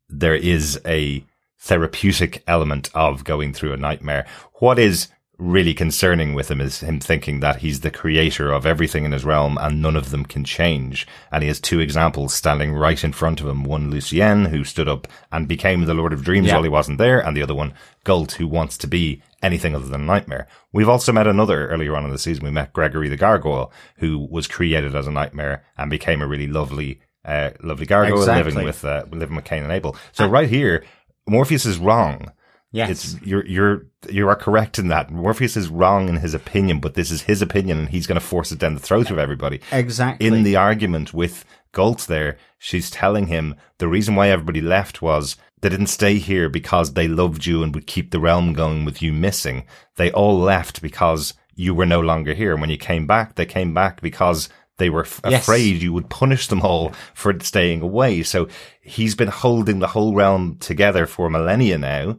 [0.09, 1.25] there is a
[1.61, 4.27] therapeutic element of going through a nightmare.
[4.55, 5.09] What is
[5.39, 9.25] really concerning with him is him thinking that he's the creator of everything in his
[9.25, 11.07] realm and none of them can change.
[11.31, 13.63] And he has two examples standing right in front of him.
[13.63, 16.55] One, Lucienne, who stood up and became the Lord of Dreams Yeah.
[16.55, 17.21] while he wasn't there.
[17.25, 17.73] And the other one,
[18.03, 20.49] Gault, who wants to be anything other than a nightmare.
[20.73, 22.45] We've also met another earlier on in the season.
[22.45, 26.49] We met Gregory the Gargoyle, who was created as a nightmare and became a really
[26.49, 28.51] lovely, uh, lovely gargoyle Exactly.
[28.51, 29.97] living with, uh, living with Cain and Abel.
[30.11, 30.83] So right here,
[31.29, 32.33] Morpheus is wrong.
[32.71, 32.91] Yes.
[32.91, 36.95] It's you're you're you are correct in that Morpheus is wrong in his opinion, but
[36.95, 39.61] this is his opinion, and he's going to force it down the throat of everybody.
[39.73, 40.27] Exactly.
[40.27, 45.37] In the argument with Gault, there, she's telling him the reason why everybody left was
[45.63, 49.01] they didn't stay here because they loved you and would keep the realm going with
[49.01, 49.65] you missing.
[49.97, 52.53] They all left because you were no longer here.
[52.53, 55.43] And when you came back, they came back because they were f- Yes.
[55.43, 58.23] afraid you would punish them all for staying away.
[58.23, 58.47] So
[58.81, 62.19] he's been holding the whole realm together for millennia now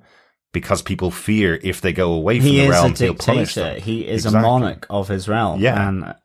[0.52, 3.80] because people fear if they go away from he the realm, he'll punish them.
[3.80, 4.40] He is Exactly.
[4.40, 5.62] a monarch of his realm.
[5.62, 5.88] Yeah.
[5.90, 6.16] And,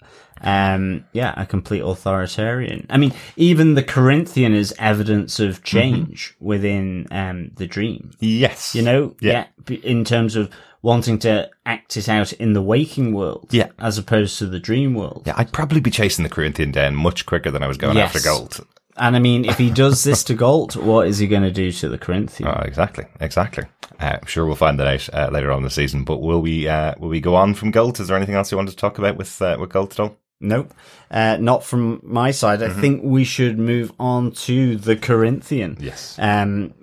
[0.40, 2.86] um, yeah, a complete authoritarian.
[2.90, 8.12] I mean, even the Corinthian is evidence of change within, um, the dream.
[8.20, 8.74] Yes.
[8.74, 9.08] You know?
[9.08, 9.26] Mm-hmm.
[9.26, 9.46] Yeah.
[9.82, 10.50] In terms of
[10.82, 13.48] wanting to act it out in the waking world.
[13.50, 13.68] Yeah.
[13.78, 15.22] As opposed to the dream world.
[15.26, 18.14] Yeah, I'd probably be chasing the Corinthian down much quicker than I was going Yes.
[18.14, 18.66] after gold.
[18.96, 21.72] And I mean, if he does this to Gault, what is he going to do
[21.72, 22.48] to the Corinthian?
[22.48, 23.64] Oh, exactly, exactly.
[24.00, 26.04] Uh, I'm sure we'll find that out uh, later on in the season.
[26.04, 26.68] But will we?
[26.68, 27.98] Uh, will we go on from Gault?
[28.00, 30.16] Is there anything else you wanted to talk about with uh, with Gault at all?
[30.40, 30.74] Nope.
[31.10, 32.60] Uh, not from my side.
[32.60, 32.78] Mm-hmm.
[32.78, 35.76] I think we should move on to the Corinthian.
[35.80, 36.16] Yes.
[36.18, 36.74] Um,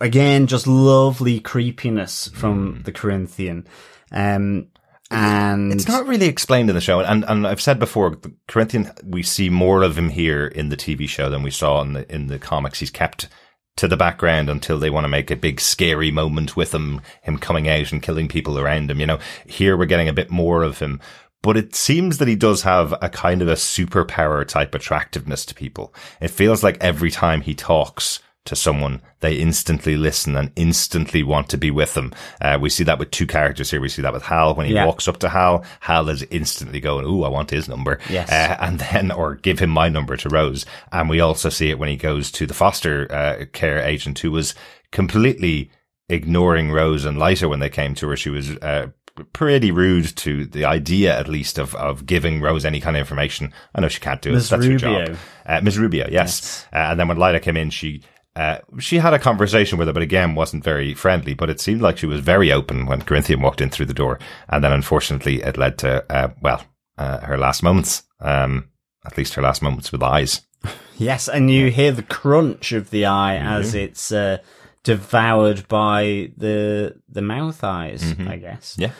[0.00, 2.34] again, just lovely creepiness Mm.
[2.36, 3.66] from the Corinthian.
[4.12, 4.68] Um,
[5.10, 8.90] and It's not really explained in the show, and and I've said before, the Corinthian.
[9.02, 12.14] We see more of him here in the TV show than we saw in the
[12.14, 12.80] in the comics.
[12.80, 13.28] He's kept
[13.76, 17.38] to the background until they want to make a big scary moment with him, him
[17.38, 19.00] coming out and killing people around him.
[19.00, 21.00] You know, here we're getting a bit more of him.
[21.42, 25.54] But it seems that he does have a kind of a superpower type attractiveness to
[25.54, 25.94] people.
[26.20, 31.50] It feels like every time he talks to someone, they instantly listen and instantly want
[31.50, 32.14] to be with them.
[32.40, 33.80] Uh, we see that with two characters here.
[33.80, 34.86] We see that with Hal when he Yeah.
[34.86, 35.64] walks up to Hal.
[35.80, 38.30] Hal is instantly going, "Ooh, I want his number." Yes.
[38.30, 40.64] Uh, and then, or give him my number to Rose.
[40.92, 44.30] And we also see it when he goes to the foster uh, care agent who
[44.30, 44.54] was
[44.92, 45.70] completely
[46.08, 48.16] ignoring Rose and Lyta when they came to her.
[48.16, 48.86] She was uh,
[49.34, 53.52] pretty rude to the idea, at least, of, of giving Rose any kind of information.
[53.74, 54.34] I know she can't do it.
[54.34, 54.48] Ms.
[54.48, 55.04] That's her Rubio.
[55.06, 55.16] job.
[55.44, 55.78] Uh, Ms.
[55.78, 56.64] Rubio, yes.
[56.72, 58.02] Uh, and then when Lyta came in, she
[58.38, 61.34] uh, she had a conversation with her, but again, wasn't very friendly.
[61.34, 64.18] But it seemed like she was very open when Corinthian walked in through the door.
[64.48, 66.62] And then unfortunately, it led to, uh, well,
[66.96, 68.04] uh, her last moments.
[68.20, 68.70] Um,
[69.06, 70.42] at least her last moments with eyes.
[70.98, 73.78] yes, and you hear the crunch of the eye as Mm-hmm.
[73.84, 74.38] it's uh,
[74.84, 78.02] devoured by the the mouth eyes.
[78.18, 78.76] I guess.
[78.76, 78.82] Mm-hmm.
[78.82, 78.92] Yeah.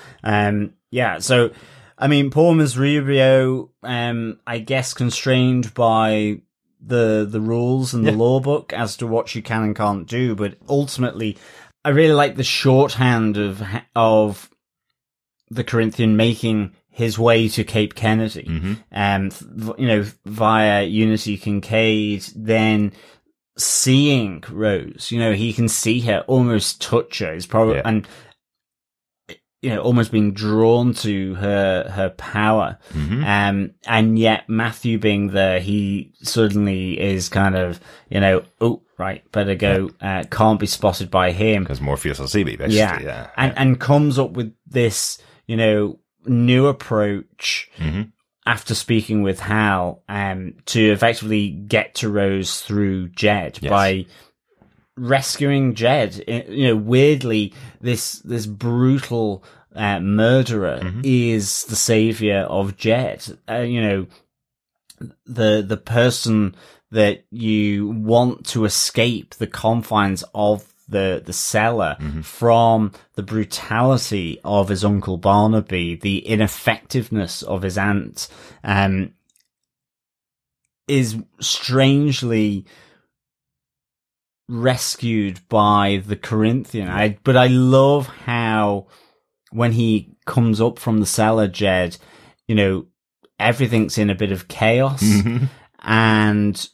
[0.49, 1.51] Um, yeah, so,
[1.99, 2.78] I mean, poor Ms.
[2.78, 6.41] Rubio, um, I guess constrained by
[6.81, 10.35] the, the rules and the law book as to what you can and can't do,
[10.35, 11.37] but ultimately,
[11.85, 13.62] I really like the shorthand of,
[13.97, 14.51] of
[15.51, 19.31] the Corinthian making his way to Cape Kennedy, um,
[19.79, 22.93] you know, via Unity Kincaid, then
[23.57, 27.83] seeing Rose, you know, he can see her, almost touch her, is probably, Yeah.
[27.85, 28.09] and,
[29.61, 32.79] you know, almost being drawn to her, her power.
[32.93, 33.25] Mm-hmm.
[33.25, 39.31] Um, and yet Matthew being there, he suddenly is kind of, you know, oh, right,
[39.33, 41.65] better go, uh, can't be spotted by him.
[41.65, 42.77] Because Morpheus will see me, basically.
[42.79, 43.01] Yeah.
[43.01, 43.31] Yeah.
[43.37, 48.03] And, and comes up with this, you know, new approach Mm-hmm.
[48.47, 53.71] after speaking with Hal, um, to effectively get to Rose through Jed Yes.
[53.71, 54.07] by
[54.99, 56.25] rescuing Jed.
[56.29, 59.43] I- You know, weirdly, this, this brutal,
[59.75, 61.01] uh, murderer Mm-hmm.
[61.05, 63.39] is the savior of Jed.
[63.49, 64.07] Uh, you know,
[65.27, 66.55] the, the person
[66.91, 72.23] that you want to escape the confines of the, the cellar Mm-hmm.
[72.23, 78.27] from the brutality of his uncle Barnaby, the ineffectiveness of his aunt,
[78.65, 79.13] um,
[80.89, 82.65] is strangely
[84.49, 86.89] rescued by the Corinthian.
[86.89, 88.87] I, but I love how
[89.51, 91.97] when he comes up from the cellar, Jed,
[92.47, 92.87] you know,
[93.39, 95.45] everything's in a bit of chaos Mm-hmm.
[95.81, 96.69] and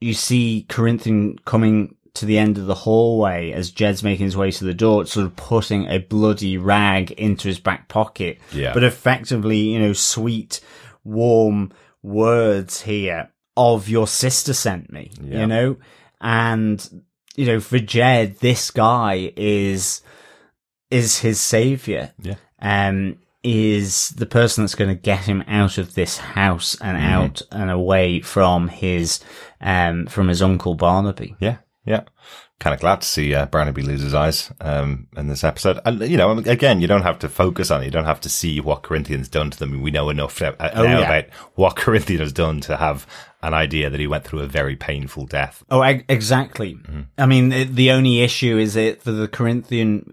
[0.00, 4.50] you see Corinthian coming to the end of the hallway as Jed's making his way
[4.50, 8.38] to the door, sort of putting a bloody rag into his back pocket.
[8.52, 8.74] Yeah.
[8.74, 10.60] But effectively, you know, sweet,
[11.04, 11.72] warm
[12.02, 15.40] words here of your sister sent me, Yeah.
[15.40, 15.76] you know?
[16.20, 17.04] And,
[17.36, 20.02] you know, for Jed, this guy is,
[20.90, 22.34] is his savior Yeah.
[22.60, 27.40] um, is the person that's going to get him out of this house and out
[27.50, 29.20] and away from his,
[29.60, 31.36] um, from his uncle Barnaby.
[31.40, 31.56] Yeah,
[31.86, 32.02] yeah.
[32.60, 35.80] Kind of glad to see uh, Barnaby lose his eyes um, in this episode.
[35.86, 37.86] And, you know, again, you don't have to focus on it.
[37.86, 39.80] You don't have to see what Corinthian's done to them.
[39.80, 41.06] We know enough now, uh, Oh, now yeah.
[41.10, 43.06] about what Corinthian has done to have
[43.42, 45.64] an idea that he went through a very painful death.
[45.70, 46.78] Oh, e- exactly.
[47.16, 50.12] I mean, the, the only issue is that for the Corinthian,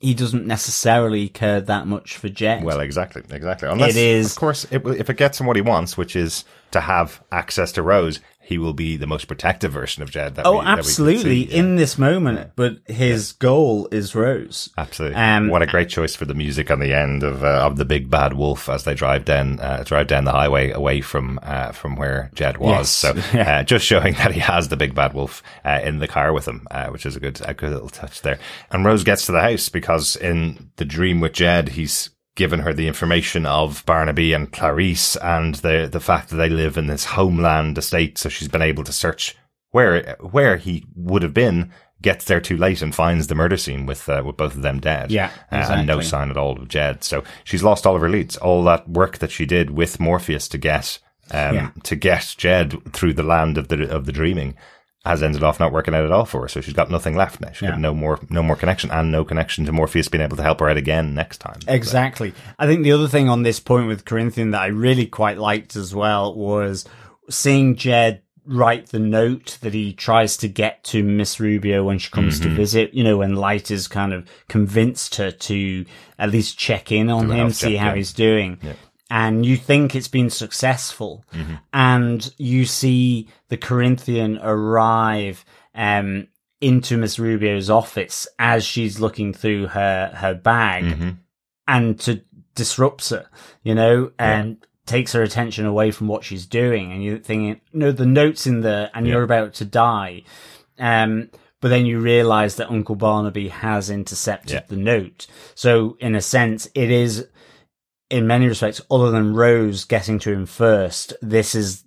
[0.00, 2.62] he doesn't necessarily care that much for Jed.
[2.62, 3.68] Well, exactly, exactly.
[3.70, 6.44] Unless, It is- of course, it, if it gets him what he wants, which is
[6.72, 8.20] to have access to Rose,
[8.50, 10.34] he will be the most protective version of Jed.
[10.34, 11.44] That Oh, we, that absolutely.
[11.44, 11.58] Yeah.
[11.58, 14.68] In this moment, but his goal is Rose.
[14.76, 15.16] Absolutely.
[15.16, 17.84] Um, what a great choice for the music on the end of uh, of the
[17.84, 21.70] big bad wolf as they drive down uh, drive down the highway away from uh,
[21.70, 23.04] from where Jed was.
[23.04, 23.22] Yes.
[23.32, 26.32] So uh, just showing that he has the big bad wolf uh, in the car
[26.32, 28.40] with him, uh, which is a good a good little touch there.
[28.72, 32.72] And Rose gets to the house because in the dream with Jed, he's given her
[32.72, 37.04] the information of Barnaby and Clarice and the the fact that they live in this
[37.06, 38.18] homeland estate.
[38.18, 39.36] So she's been able to search
[39.70, 41.72] where where he would have been.
[42.02, 44.80] Gets there too late and finds the murder scene with uh, with both of them
[44.80, 45.10] dead.
[45.10, 47.04] Yeah, Uh, and no sign at all of Jed.
[47.04, 48.38] So she's lost all of her leads.
[48.38, 50.98] All that work that she did with Morpheus to get
[51.30, 51.70] um, Yeah.
[51.82, 54.54] to get Jed through the land of the of the dreaming
[55.04, 56.48] has ended off not working out at all for her.
[56.48, 57.50] So she's got nothing left now.
[57.52, 57.70] She's Yeah.
[57.70, 60.60] got no more no more connection and no connection to Morpheus being able to help
[60.60, 61.58] her out again next time.
[61.66, 62.34] Exactly.
[62.58, 65.74] I think the other thing on this point with Corinthian that I really quite liked
[65.74, 66.84] as well was
[67.30, 72.10] seeing Jed write the note that he tries to get to Miss Rubio when she
[72.10, 72.56] comes to mm-hmm.
[72.56, 75.84] visit, you know, when Light is kind of convinced her to
[76.18, 77.94] at least check in on Do him, see check, how yeah.
[77.96, 78.58] he's doing.
[79.10, 81.24] And you think it's been successful.
[81.72, 85.44] And you see the Corinthian arrive,
[85.74, 86.28] um,
[86.60, 91.10] into Miss Rubio's office as she's looking through her, her bag Mm-hmm.
[91.66, 92.20] and to
[92.54, 93.26] disrupts her,
[93.62, 96.92] you know, and takes her attention away from what she's doing.
[96.92, 100.24] And you're thinking, no, the note's in there and you're about to die.
[100.78, 101.30] Um,
[101.60, 104.62] but then you realize that Uncle Barnaby has intercepted Yeah.
[104.68, 105.26] the note.
[105.54, 107.26] So in a sense, it is,
[108.10, 111.84] in many respects, other than Rose getting to him first, this is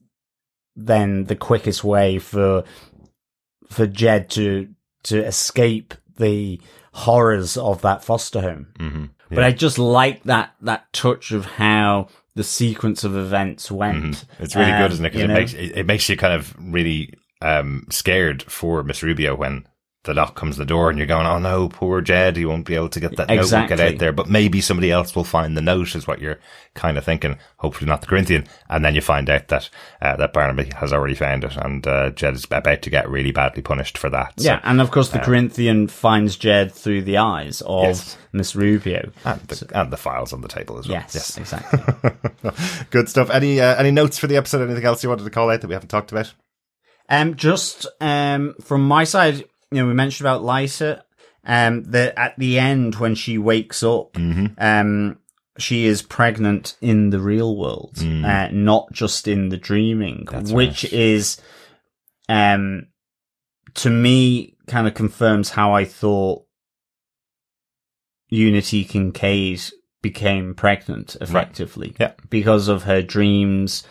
[0.76, 2.64] then the quickest way for,
[3.70, 4.70] for Jed to,
[5.04, 6.60] to escape the
[6.94, 8.68] horrors of that foster home.
[8.80, 9.06] Mm-hmm.
[9.30, 14.26] But I just like that that touch of how the sequence of events went.
[14.40, 15.10] It's really Um, good, isn't it?
[15.10, 15.34] Because it know?
[15.34, 19.66] makes it, it makes you kind of really um, scared for Miss Rubio when
[20.04, 22.66] the knock comes to the door and you're going, "Oh no, poor Jed, he won't
[22.66, 25.24] be able to get that note, won't get out there." But maybe somebody else will
[25.24, 26.40] find the note, is what you're
[26.74, 27.38] kind of thinking.
[27.58, 28.46] Hopefully, not the Corinthian.
[28.70, 29.70] And then you find out that
[30.02, 33.32] uh, that Barnaby has already found it, and uh, Jed is about to get really
[33.32, 34.40] badly punished for that.
[34.40, 38.18] So- Yeah, and of course the Corinthian finds Jed through the eyes of Yes.
[38.34, 39.12] Miss Rubio.
[39.24, 40.98] and the, and the files on the table as well.
[40.98, 42.12] Yes, exactly.
[42.90, 43.30] good stuff.
[43.30, 44.64] Any uh, any notes for the episode?
[44.68, 46.34] Anything else you wanted to call out that we haven't talked about?
[47.10, 49.44] Um, just um, from my side,
[49.74, 51.02] you know, we mentioned about Lyta.
[51.46, 54.16] Um, that at the end when she wakes up,
[54.58, 55.18] um,
[55.58, 60.94] she is pregnant in the real world, uh, not just in the dreaming, which right.
[60.94, 61.42] is,
[62.30, 62.88] um,
[63.74, 66.46] to me, kind of confirms how I thought
[68.30, 69.62] Unity Kincaid
[70.02, 72.14] became pregnant effectively Yeah.
[72.30, 73.84] because of her dreams.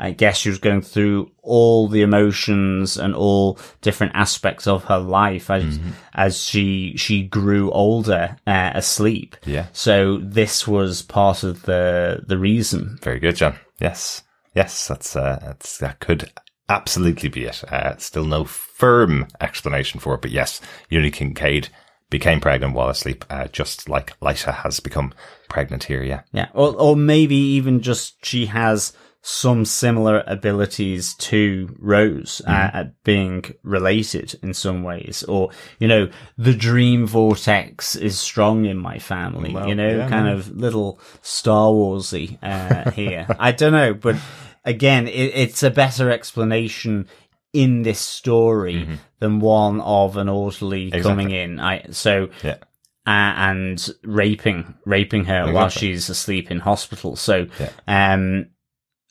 [0.00, 4.98] I guess she was going through all the emotions and all different aspects of her
[4.98, 5.90] life as Mm-hmm.
[6.14, 9.36] as she she grew older uh, asleep.
[9.44, 9.66] Yeah.
[9.72, 12.98] So this was part of the the reason.
[13.02, 13.56] Very good, John.
[13.80, 14.22] Yes,
[14.54, 16.30] yes, that's uh, that's that could
[16.68, 17.62] absolutely be it.
[17.70, 21.68] Uh, still no firm explanation for it, but yes, Unity Kincaid
[22.10, 25.12] became pregnant while asleep, uh, just like Lyta has become
[25.48, 26.02] pregnant here.
[26.02, 26.48] Yeah, Yeah.
[26.54, 28.92] Or or maybe even just she has
[29.22, 32.76] some similar abilities to Rose uh, Mm-hmm.
[32.76, 36.08] at being related in some ways, or you know,
[36.38, 39.52] the dream vortex is strong in my family.
[39.52, 43.26] Well, you know, yeah, kind of little Star Warsy uh, here.
[43.38, 44.16] I don't know, but
[44.64, 47.06] again, it, it's a better explanation
[47.52, 48.86] in this story
[49.18, 50.94] than one of an orderly Mm-hmm.
[50.96, 51.10] Exactly.
[51.24, 51.60] coming in.
[51.60, 52.56] I so yeah,
[53.06, 57.16] uh, and raping raping her while she's asleep in hospital.
[57.16, 57.70] So, Yeah.
[58.14, 58.46] um,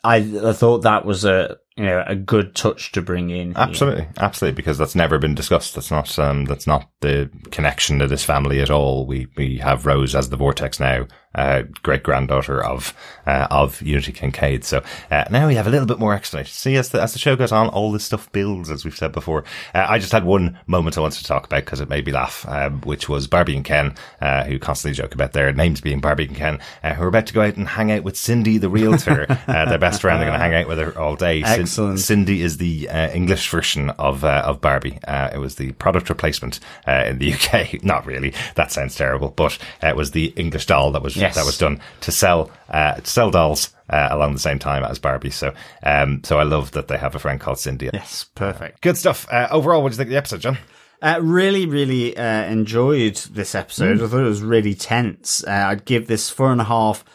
[0.04, 3.48] I I thought that was a you know a good touch to bring in.
[3.50, 3.58] here.
[3.58, 5.76] absolutely, absolutely, because that's never been discussed.
[5.76, 9.06] That's not um, that's not the connection to this family at all.
[9.06, 12.94] We we have Rose as the Vortex now, uh, great granddaughter of
[13.26, 14.64] uh, of Unity Kincaid.
[14.64, 16.52] So uh, now we have a little bit more explanation.
[16.52, 19.12] See, as the as the show goes on, all this stuff builds, as we've said
[19.12, 19.44] before.
[19.74, 22.12] Uh, I just had one moment I wanted to talk about because it made me
[22.12, 26.00] laugh, um, which was Barbie and Ken, uh, who constantly joke about their names being
[26.00, 28.58] Barbie and Ken, uh, who are about to go out and hang out with Cindy,
[28.58, 30.20] the realtor, uh, their best friend.
[30.20, 31.44] They're going to hang out with her all day.
[31.44, 32.00] Excellent.
[32.00, 35.00] Cindy is the uh, English version of uh, of Barbie.
[35.08, 37.84] Uh, it was the product replacement uh, in the UK.
[37.84, 38.34] Not really.
[38.56, 41.36] That sounds terrible, but uh, it was the English doll that was Yes.
[41.36, 45.00] that was done to sell uh, to sell dolls uh, along the same time as
[45.00, 45.30] Barbie.
[45.32, 45.54] So
[45.84, 47.90] um, so I love that they have a friend called Cindy.
[47.94, 48.82] Yes, perfect.
[48.82, 49.28] Good stuff.
[49.32, 50.58] Uh, overall, what do you think of the episode, John?
[51.02, 54.02] Uh, really, really uh, enjoyed this episode.
[54.02, 55.44] I thought it was really tense.
[55.48, 57.06] Uh, I'd give this four and a half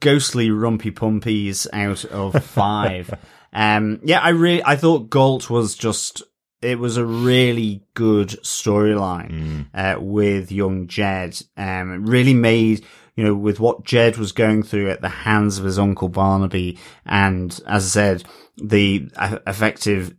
[0.00, 3.14] ghostly rumpy pumpies out of five.
[3.54, 6.22] Um, yeah, I really, I thought Gault was just,
[6.60, 11.40] it was a really good storyline, uh, with young Jed.
[11.56, 12.84] Um, it really made,
[13.20, 16.78] you know, with what Jed was going through at the hands of his uncle Barnaby
[17.04, 18.24] and, as I said,
[18.56, 19.10] the
[19.46, 20.14] effective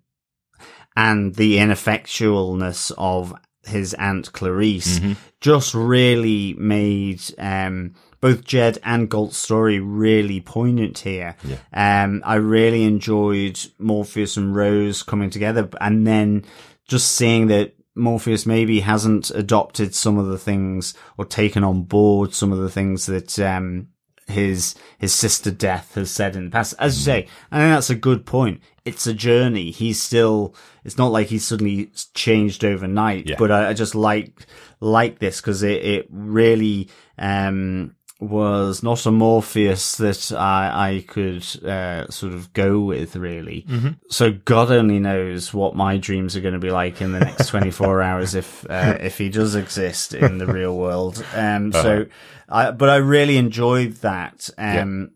[0.96, 3.34] and the ineffectualness of
[3.66, 5.00] his aunt Clarice
[5.40, 11.36] just really made um, both Jed and Gault's story really poignant here.
[11.74, 16.46] Um, I really enjoyed Morpheus and Rose coming together, and then
[16.88, 22.34] just seeing that Morpheus maybe hasn't adopted some of the things or taken on board
[22.34, 23.88] some of the things that um,
[24.28, 26.74] his his sister Death has said in the past.
[26.80, 28.62] As you say, I think that's a good point.
[28.86, 29.72] It's a journey.
[29.72, 30.56] He's still.
[30.84, 33.28] It's not like he's suddenly changed overnight.
[33.28, 33.36] Yeah.
[33.38, 34.46] But I, I just like
[34.80, 41.44] like this because it it really um was not a Morpheus that I I could
[41.66, 43.66] uh, sort of go with really.
[44.10, 47.48] So God only knows what my dreams are going to be like in the next
[47.50, 51.26] 24 hours if uh, if he does exist in the real world.
[51.34, 52.06] Um, so,
[52.48, 54.50] I, but I really enjoyed that.
[54.58, 55.12] Um,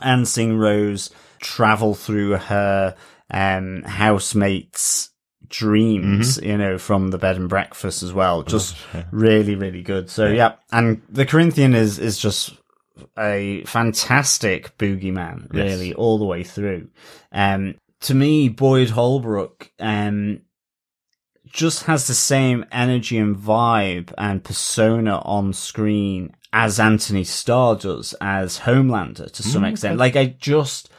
[0.00, 2.96] and seeing Rose travel through her
[3.30, 5.10] um, housemates'
[5.52, 8.42] dreams, you know, from the bed and breakfast as well.
[8.42, 8.76] Just
[9.12, 10.10] really, really good.
[10.10, 10.54] So yeah.
[10.72, 12.56] and the Corinthian is is just
[13.18, 15.70] a fantastic boogeyman, Yes.
[15.70, 16.88] really, all the way through.
[17.30, 20.40] Um, to me, Boyd Holbrook, um,
[21.46, 28.14] just has the same energy and vibe and persona on screen as Antony Starr does
[28.20, 29.98] as Homelander to some extent.
[29.98, 30.90] Like I just,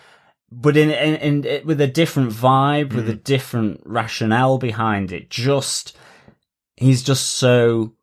[0.61, 3.23] but in, in, in it, with a different vibe, with a mm.
[3.23, 5.97] different rationale behind it, just,
[6.75, 7.93] he's just so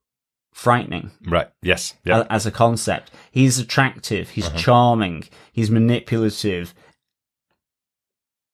[0.53, 1.49] frightening Right.
[1.63, 1.95] Yes.
[2.05, 2.27] Yeah.
[2.29, 3.11] as a concept.
[3.31, 4.31] He's attractive.
[4.31, 4.59] He's uh-huh.
[4.59, 5.25] charming.
[5.53, 6.75] He's manipulative.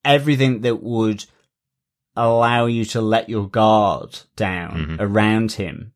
[0.04, 1.24] Everything that would
[2.14, 5.02] allow you to let your guard down mm-hmm.
[5.02, 5.92] around him.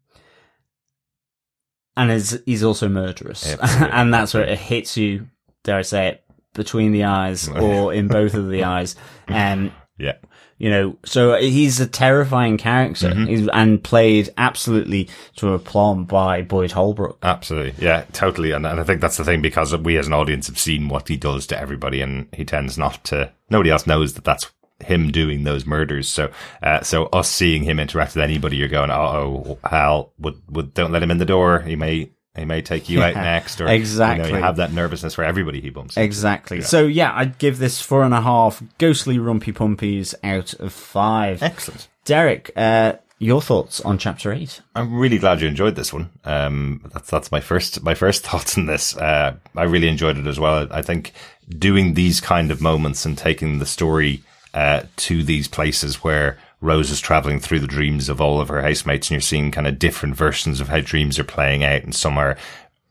[1.97, 3.57] And is, he's also murderous.
[3.63, 5.29] And that's where it hits you,
[5.65, 6.25] dare I say it,
[6.55, 8.97] between the eyes or in both of the eyes.
[9.29, 10.17] Um, yeah.
[10.59, 16.73] you know, so he's a terrifying character he's, and played absolutely to aplomb by Boyd
[16.73, 17.19] Holbrook.
[17.23, 17.85] Absolutely.
[17.85, 18.53] Yeah, totally.
[18.53, 21.09] And, and I think that's the thing because we as an audience have seen what
[21.09, 25.11] he does to everybody and he tends not to, nobody else knows that that's him
[25.11, 26.09] doing those murders.
[26.09, 26.31] So,
[26.63, 30.93] uh, so us seeing him interact with anybody, you're going, oh, Hal, would, would, don't
[30.93, 31.61] let him in the door.
[31.61, 32.11] He may,
[32.41, 34.27] he may take you out next or exactly.
[34.27, 35.97] You, know, you have that nervousness for everybody he bumps.
[35.97, 36.05] into.
[36.05, 36.61] Exactly.
[36.63, 41.43] So yeah, I'd give this four and a half ghostly rumpy pumpies out of five.
[41.43, 41.89] Excellent.
[42.05, 44.63] Derek, uh, your thoughts on chapter eight?
[44.75, 46.11] I'm really glad you enjoyed this one.
[46.25, 48.97] Um, that's that's my first my first thoughts on this.
[48.97, 50.67] Uh, I really enjoyed it as well.
[50.71, 51.13] I think
[51.49, 54.23] doing these kind of moments and taking the story
[54.55, 58.63] uh, to these places where Rose is traveling through the dreams of all of her
[58.63, 61.95] housemates, and you're seeing kind of different versions of how dreams are playing out, and
[61.95, 62.37] some are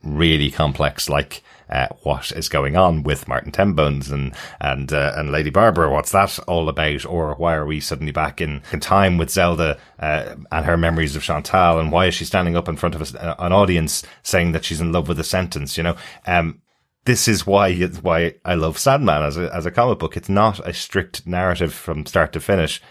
[0.03, 1.43] really complex, like.
[1.71, 5.91] Uh, what is going on with Martin Tenbones and and uh, and Lady Barbara?
[5.91, 7.05] What's that all about?
[7.05, 11.15] Or why are we suddenly back in, in time with Zelda uh, and her memories
[11.15, 11.79] of Chantal?
[11.79, 14.81] And why is she standing up in front of a, an audience saying that she's
[14.81, 15.77] in love with a sentence?
[15.77, 15.95] You know,
[16.25, 16.59] um,
[17.05, 20.17] this is why why I love Sandman as a as a comic book.
[20.17, 22.81] It's not a strict narrative from start to finish.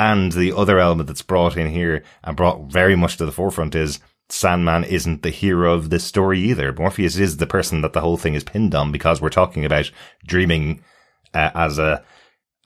[0.00, 3.74] And the other element that's brought in here and brought very much to the forefront
[3.74, 6.72] is Sandman isn't the hero of this story either.
[6.72, 9.90] Morpheus is the person that the whole thing is pinned on because we're talking about
[10.26, 10.82] dreaming
[11.34, 12.02] uh, as a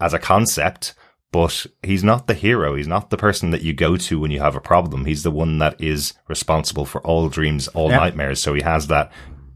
[0.01, 0.95] as a concept,
[1.33, 2.77] but he's not the hero.
[2.77, 5.05] He's not the person that you go to when you have a problem.
[5.05, 7.97] He's the one that is responsible for all dreams, all Yeah.
[7.97, 8.41] nightmares.
[8.41, 9.11] So he has that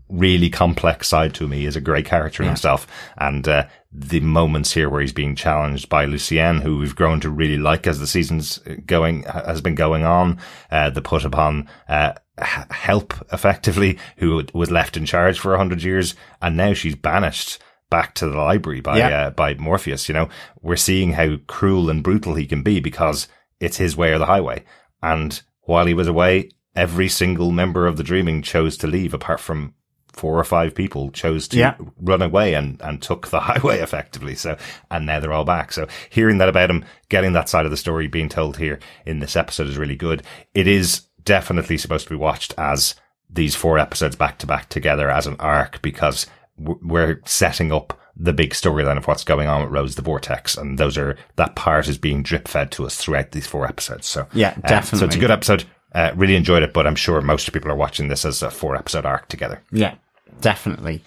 [0.09, 1.53] really complex side to him.
[1.53, 2.87] He is a great character in himself.
[3.19, 7.31] And uh, the moments here where he's being challenged by Lucienne, who we've grown to
[7.31, 10.39] really like as the season's going has been going on,
[10.71, 15.83] uh, the put upon uh, help effectively, who was left in charge for a hundred
[15.83, 17.59] years, and now she's banished
[17.91, 19.09] back to the library by Yeah.
[19.09, 20.09] uh, by Morpheus.
[20.09, 20.29] You know,
[20.61, 23.27] we're seeing how cruel and brutal he can be because
[23.59, 24.65] it's his way or the highway.
[25.03, 29.41] And while he was away, every single member of the Dreaming chose to leave, apart
[29.41, 29.75] from
[30.19, 31.75] four or five people chose to Yeah.
[32.01, 34.35] run away and, and took the highway effectively.
[34.35, 34.57] So,
[34.91, 35.73] and now they're all back.
[35.73, 39.21] So hearing that about him, getting that side of the story being told here in
[39.21, 40.23] this episode is really good.
[40.55, 42.95] It is definitely supposed to be watched as
[43.31, 48.33] these four episodes back to back together as an arc because we're setting up the
[48.33, 50.57] big storyline of what's going on with Rose the Vortex.
[50.57, 54.07] And those are, that part is being drip fed to us throughout these four episodes.
[54.07, 55.65] So Yeah, um, so it's a good episode.
[55.95, 58.75] Uh, really enjoyed it, but I'm sure most people are watching this as a four
[58.77, 59.63] episode arc together.
[59.71, 59.95] Yeah,
[60.41, 61.03] definitely.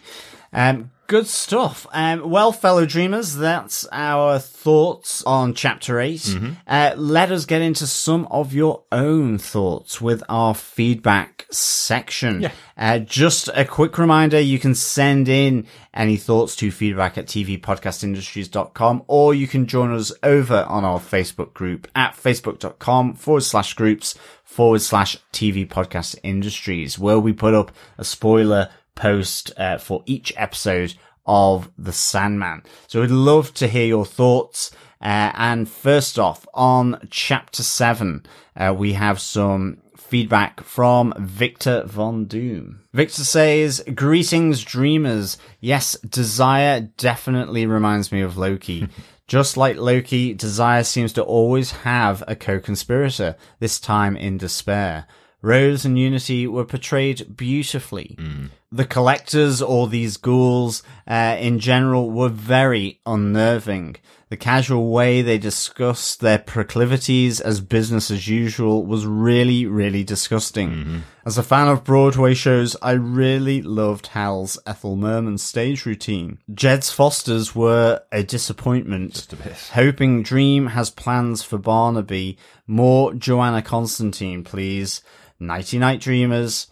[0.54, 1.86] Um, Good stuff.
[1.92, 6.54] Um, well, fellow dreamers, that's our thoughts on chapter 8 Mm-hmm.
[6.66, 12.44] Uh, let us get into some of your own thoughts with our feedback section.
[12.44, 12.52] Yeah.
[12.78, 19.04] Uh, just a quick reminder, you can send in any thoughts to feedback at tvpodcastindustries.com
[19.08, 24.16] or you can join us over on our Facebook group at facebook.com forward slash groups
[24.46, 30.34] forward slash TV podcast industries where we put up a spoiler post uh, for each
[30.36, 32.64] episode of The Sandman.
[32.88, 34.72] So we'd love to hear your thoughts.
[35.02, 38.26] Uh, and first off, on chapter seven,
[38.56, 42.82] uh, we have some feedback from Victor Von Doom.
[42.94, 45.38] Victor says, Greetings, dreamers.
[45.60, 48.90] Yes, Desire definitely reminds me of Loki.
[49.28, 55.08] Just like Loki, Desire seems to always have a co-conspirator, this time in despair.
[55.42, 58.18] Rose and Unity were portrayed beautifully.
[58.72, 63.98] The collectors, or these ghouls, uh, in general, were very unnerving.
[64.30, 71.04] The casual way they discussed their proclivities as business as usual was really, really disgusting.
[71.26, 76.38] As a fan of Broadway shows, I really loved Hal's Ethel Merman stage routine.
[76.54, 79.16] Jed's Fosters were a disappointment.
[79.16, 79.58] Just a bit.
[79.74, 82.38] Hoping Dream has plans for Barnaby.
[82.66, 85.02] More Johanna Constantine, please.
[85.42, 86.68] Nighty night, dreamers.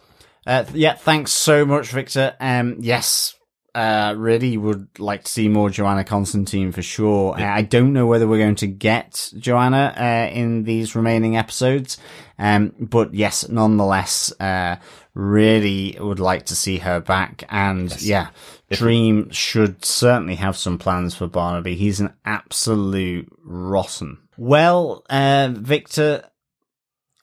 [0.46, 2.36] Uh, yeah, thanks so much, Victor.
[2.38, 3.34] Um, yes,
[3.74, 7.34] uh, really would like to see more Johanna Constantine for sure.
[7.34, 11.98] Uh, I don't know whether we're going to get Johanna, uh, in these remaining episodes.
[12.38, 14.76] Um, but yes, nonetheless, uh,
[15.14, 17.42] really would like to see her back.
[17.48, 18.28] And yeah,
[18.70, 21.74] Dream should certainly have some plans for Barnaby.
[21.74, 24.18] He's an absolute rotten.
[24.36, 26.29] Well, uh, Victor,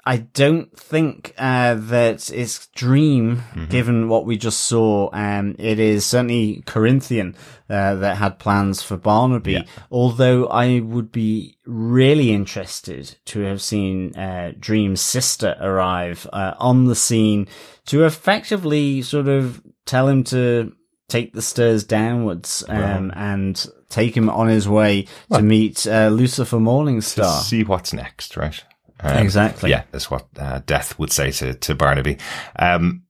[0.08, 5.10] I don't think uh, that it's Dream, given what we just saw.
[5.12, 7.36] Um, it is certainly Corinthian
[7.70, 9.51] uh, that had plans for Barnaby.
[9.51, 9.64] Yeah.
[9.91, 16.86] Although I would be really interested to have seen uh, Dream's sister arrive uh, on
[16.86, 17.49] the scene
[17.88, 20.72] to effectively sort of tell him to
[21.10, 26.58] take the stairs downwards um, and take him on his way to meet uh, Lucifer
[26.58, 27.41] To Morningstar.
[27.41, 28.64] see what's next, right?
[29.00, 29.70] Um, Exactly.
[29.70, 32.18] Yeah, that's what uh, Death would say to, to Barnaby.
[32.58, 33.04] Um,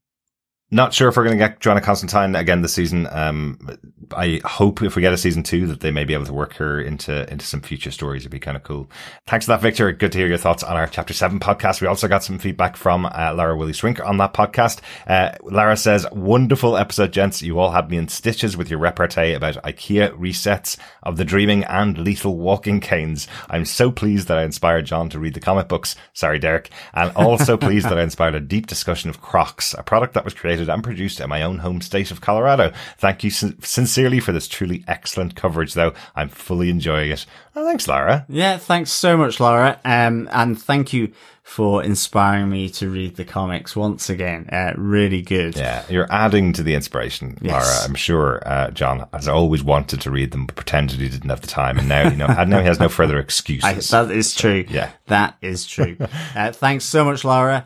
[0.70, 3.08] not sure if we're going to get Johanna Constantine again this season.
[3.10, 3.78] Um,
[4.16, 6.54] I hope if we get a season two that they may be able to work
[6.56, 8.24] her into into some future stories.
[8.24, 8.90] It'd be kind of cool.
[9.26, 9.92] Thanks for that, Victor.
[9.92, 11.82] Good to hear your thoughts on our chapter seven podcast.
[11.82, 14.80] We also got some feedback from uh, Lara Willie Swinker on that podcast.
[15.06, 17.42] Uh, Lara says, "Wonderful episode, gents.
[17.42, 21.64] You all had me in stitches with your repartee about IKEA resets of the Dreaming
[21.66, 23.28] and Lethal Walking Canes.
[23.50, 25.96] I'm so pleased that I inspired John to read the comic books.
[26.14, 30.14] Sorry, Derek, and also pleased that I inspired a deep discussion of Crocs, a product
[30.14, 32.72] that was created and produced in my own home state of Colorado.
[32.98, 35.94] Thank you sin- sincerely for this truly excellent coverage, though.
[36.16, 37.26] I'm fully enjoying it.
[37.56, 38.26] Oh, thanks, Lara.
[38.30, 39.80] Yeah, thanks so much, Laura.
[39.86, 41.12] Um, and thank you
[41.44, 44.50] for inspiring me to read the comics once again.
[44.52, 45.56] Uh, really good.
[45.56, 47.54] Yeah, you're adding to the inspiration, Yes.
[47.54, 47.86] Lara.
[47.90, 51.40] I'm sure uh, John has always wanted to read them, but pretended he didn't have
[51.42, 53.90] the time, and now you know, now he has no further I, excuses.
[53.92, 54.66] that is true.
[54.68, 54.92] Yeah.
[55.08, 55.96] That is true.
[56.36, 57.66] uh, thanks so much, Laura.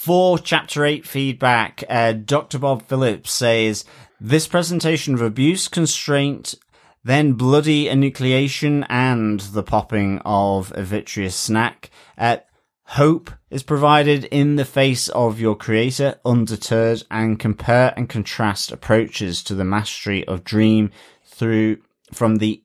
[0.00, 2.60] For chapter eight feedback, uh, Dr.
[2.60, 3.84] Bob Phillips says,
[4.20, 6.54] this presentation of abuse, constraint,
[7.02, 11.90] then bloody enucleation and the popping of a vitreous snack.
[12.16, 12.36] Uh,
[12.84, 19.42] hope is provided in the face of your creator, undeterred, and compare and contrast approaches
[19.42, 20.92] to the mastery of dream
[21.26, 21.78] through
[22.12, 22.62] from the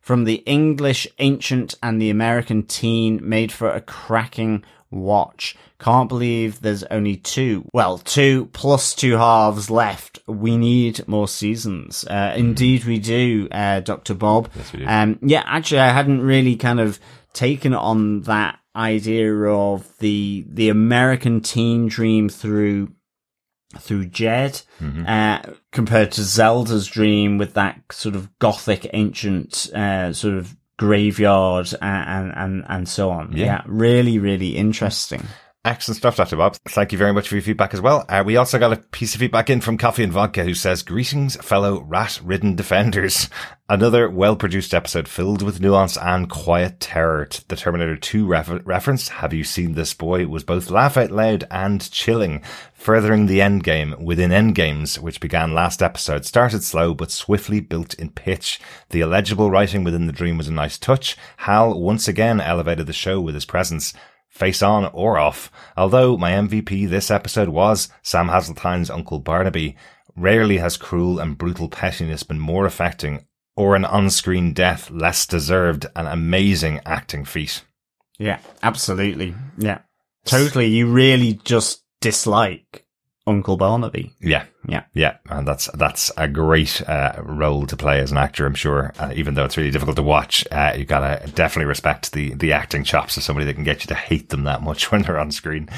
[0.00, 5.54] from the English ancient and the American teen made for a cracking watch.
[5.80, 7.64] Can't believe there's only two.
[7.72, 10.18] Well, two plus two halves left.
[10.26, 12.04] We need more seasons.
[12.04, 14.14] Uh, indeed we do, uh, Dr.
[14.14, 14.50] Bob.
[14.56, 14.86] Yes, we do.
[14.86, 16.98] Um, yeah, actually I hadn't really kind of
[17.32, 22.92] taken on that idea of the, the American teen dream through
[23.78, 24.62] through Jed,
[25.06, 25.40] uh,
[25.72, 32.08] compared to Zelda's dream with that sort of gothic ancient, uh, sort of graveyard and,
[32.08, 33.32] and, and, and so on.
[33.36, 33.44] Yeah.
[33.44, 33.62] Yeah.
[33.66, 35.22] really, really interesting.
[35.64, 36.36] Excellent stuff, Dr.
[36.36, 36.56] Bob.
[36.68, 38.04] Thank you very much for your feedback as well.
[38.08, 40.84] Uh, we also got a piece of feedback in from Coffee and Vodka who says,
[40.84, 43.28] Greetings, fellow rat ridden defenders.
[43.68, 47.28] Another well produced episode filled with nuance and quiet terror.
[47.48, 50.28] The Terminator 2 refer- reference, Have You Seen This Boy?
[50.28, 52.40] was both laugh out loud and chilling.
[52.72, 58.10] Furthering the endgame within endgames, which began last episode, started slow but swiftly built in
[58.10, 58.60] pitch.
[58.90, 61.16] The illegible writing within the dream was a nice touch.
[61.38, 63.92] Hal once again elevated the show with his presence
[64.28, 65.50] face on or off.
[65.76, 69.76] Although my MVP this episode was Sam Hazeldine's Uncle Barnaby.
[70.16, 73.24] Rarely has cruel and brutal pettiness been more affecting
[73.56, 77.64] or an on-screen death less deserved an amazing acting feat.
[78.18, 79.34] Yeah, absolutely.
[79.56, 79.80] Yeah.
[80.24, 80.66] Totally.
[80.66, 82.86] You really just dislike
[83.26, 84.12] Uncle Barnaby.
[84.20, 84.44] Yeah.
[84.68, 84.84] Yeah.
[84.92, 85.16] Yeah.
[85.30, 88.92] And that's, that's a great, uh, role to play as an actor, I'm sure.
[88.98, 92.52] Uh, even though it's really difficult to watch, uh, you gotta definitely respect the, the
[92.52, 95.18] acting chops of somebody that can get you to hate them that much when they're
[95.18, 95.68] on screen.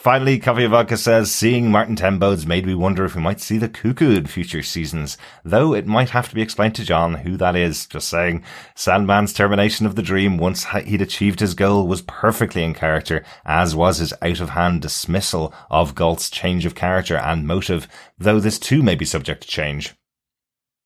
[0.00, 3.68] Finally, Vodka says, seeing Martin Ten Bones made me wonder if we might see the
[3.68, 7.54] Cuckoo in future seasons, though it might have to be explained to John who that
[7.54, 7.86] is.
[7.86, 8.42] Just saying,
[8.74, 13.76] Sandman's termination of the dream once he'd achieved his goal was perfectly in character, as
[13.76, 17.86] was his out-of-hand dismissal of Gault's change of character and motive,
[18.16, 19.94] though this too may be subject to change.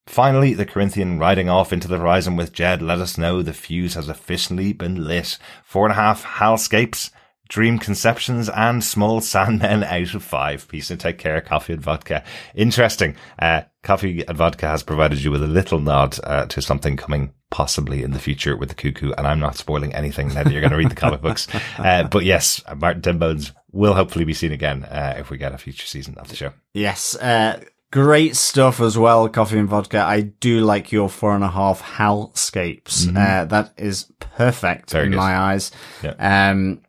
[0.09, 3.95] Finally, the Corinthian riding off into the horizon with Jed let us know the fuse
[3.95, 5.39] has officially been lit.
[5.63, 7.11] Four and a half Halscapes.
[7.49, 10.67] Dream Conceptions and Small Sandmen out of five.
[10.69, 11.41] Peace and take care.
[11.41, 12.25] Coffee and vodka.
[12.55, 13.17] Interesting.
[13.39, 17.35] Uh, Coffee and vodka has provided you with a little nod uh, to something coming
[17.51, 19.13] possibly in the future with the cuckoo.
[19.19, 21.47] And I'm not spoiling anything now that you're going to read the comic books.
[21.79, 25.59] Uh, but yes, Martin Tenbones will hopefully be seen again uh, if we get a
[25.59, 26.53] future season of the show.
[26.73, 27.15] Yes.
[27.17, 29.99] Uh, great stuff as well, coffee and vodka.
[30.01, 33.05] I do like your four and a half hellscapes.
[33.07, 33.17] Mm-hmm.
[33.17, 35.19] Uh, that is perfect Very in good.
[35.19, 35.71] my eyes.
[36.03, 36.51] Yeah.
[36.51, 36.81] Um,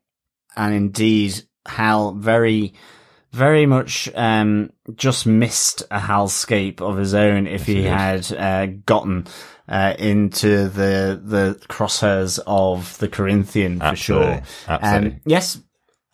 [0.56, 2.74] and indeed Hal very,
[3.32, 9.28] very much um, just missed a Halscape of his own if he had uh, gotten
[9.68, 14.28] uh, into the the crosshairs of the Corinthian for Absolutely.
[14.28, 14.44] sure.
[14.68, 15.12] Absolutely.
[15.12, 15.60] Um, yes,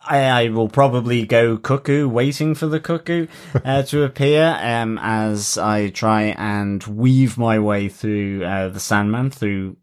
[0.04, 3.26] I, I, will probably go cuckoo, waiting for the cuckoo
[3.64, 9.30] uh, to appear um, as I try and weave my way through uh, the Sandman
[9.30, 9.76] through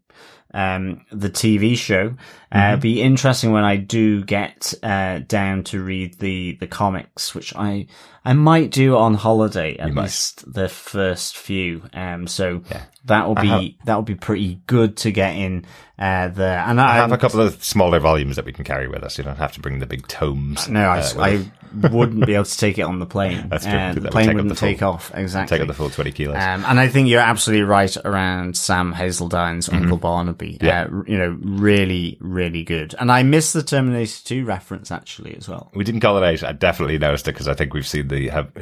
[0.52, 2.14] um, the TV show.
[2.52, 2.80] Uh, mm-hmm.
[2.80, 7.86] be interesting when I do get uh, down to read the the comics, which I
[8.24, 11.82] I might do on holiday at least the first few.
[11.94, 12.84] Um, so yeah.
[13.06, 15.64] that will be have, that will be pretty good to get in
[15.98, 16.58] uh, there.
[16.60, 19.16] And I, I have a couple of smaller volumes that we can carry with us.
[19.18, 20.68] You don't have to bring the big tomes.
[20.68, 21.50] No, I, uh, I
[21.88, 23.48] wouldn't be able to take it on the plane.
[23.48, 23.74] That's true.
[23.74, 25.56] Uh, the plane would wouldn't take full, off exactly.
[25.56, 26.36] Take up the full twenty kilos.
[26.36, 29.82] Um, and I think you're absolutely right around Sam Hazeldine's mm-hmm.
[29.82, 30.58] Uncle Barnaby.
[30.60, 30.84] Yeah.
[30.84, 32.94] Uh, you know, really, really good.
[32.98, 35.70] And I missed the Terminator Two reference actually as well.
[35.74, 36.48] We didn't call it out.
[36.48, 38.52] I definitely noticed it because I think we've seen the have.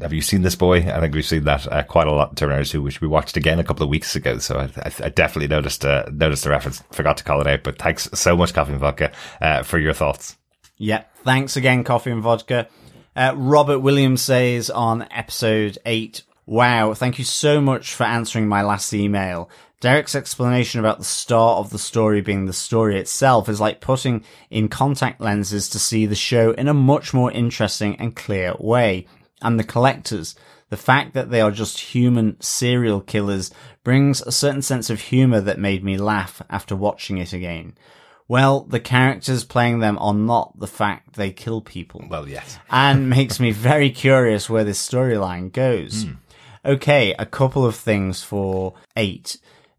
[0.00, 0.78] Have you seen this boy?
[0.78, 3.36] I think we've seen that uh, quite a lot in Terminator Two, which we watched
[3.36, 4.38] again a couple of weeks ago.
[4.38, 6.82] So I, I, I definitely noticed uh, noticed the reference.
[6.92, 9.92] Forgot to call it out, but thanks so much, Coffee and Vodka, uh, for your
[9.92, 10.36] thoughts.
[10.76, 12.68] Yeah, thanks again, Coffee and Vodka.
[13.16, 18.62] Uh, Robert Williams says on episode 8, Wow, thank you so much for answering my
[18.62, 19.50] last email.
[19.80, 24.24] Derek's explanation about the star of the story being the story itself is like putting
[24.50, 29.06] in contact lenses to see the show in a much more interesting and clear way.
[29.40, 30.34] And the collectors,
[30.68, 33.52] the fact that they are just human serial killers
[33.84, 37.74] brings a certain sense of humor that made me laugh after watching it again.
[38.26, 42.04] Well, the characters playing them are not the fact they kill people.
[42.10, 42.58] Well, yes.
[42.70, 46.04] and makes me very curious where this storyline goes.
[46.04, 46.16] Mm.
[46.64, 49.38] Okay, a couple of things for eight.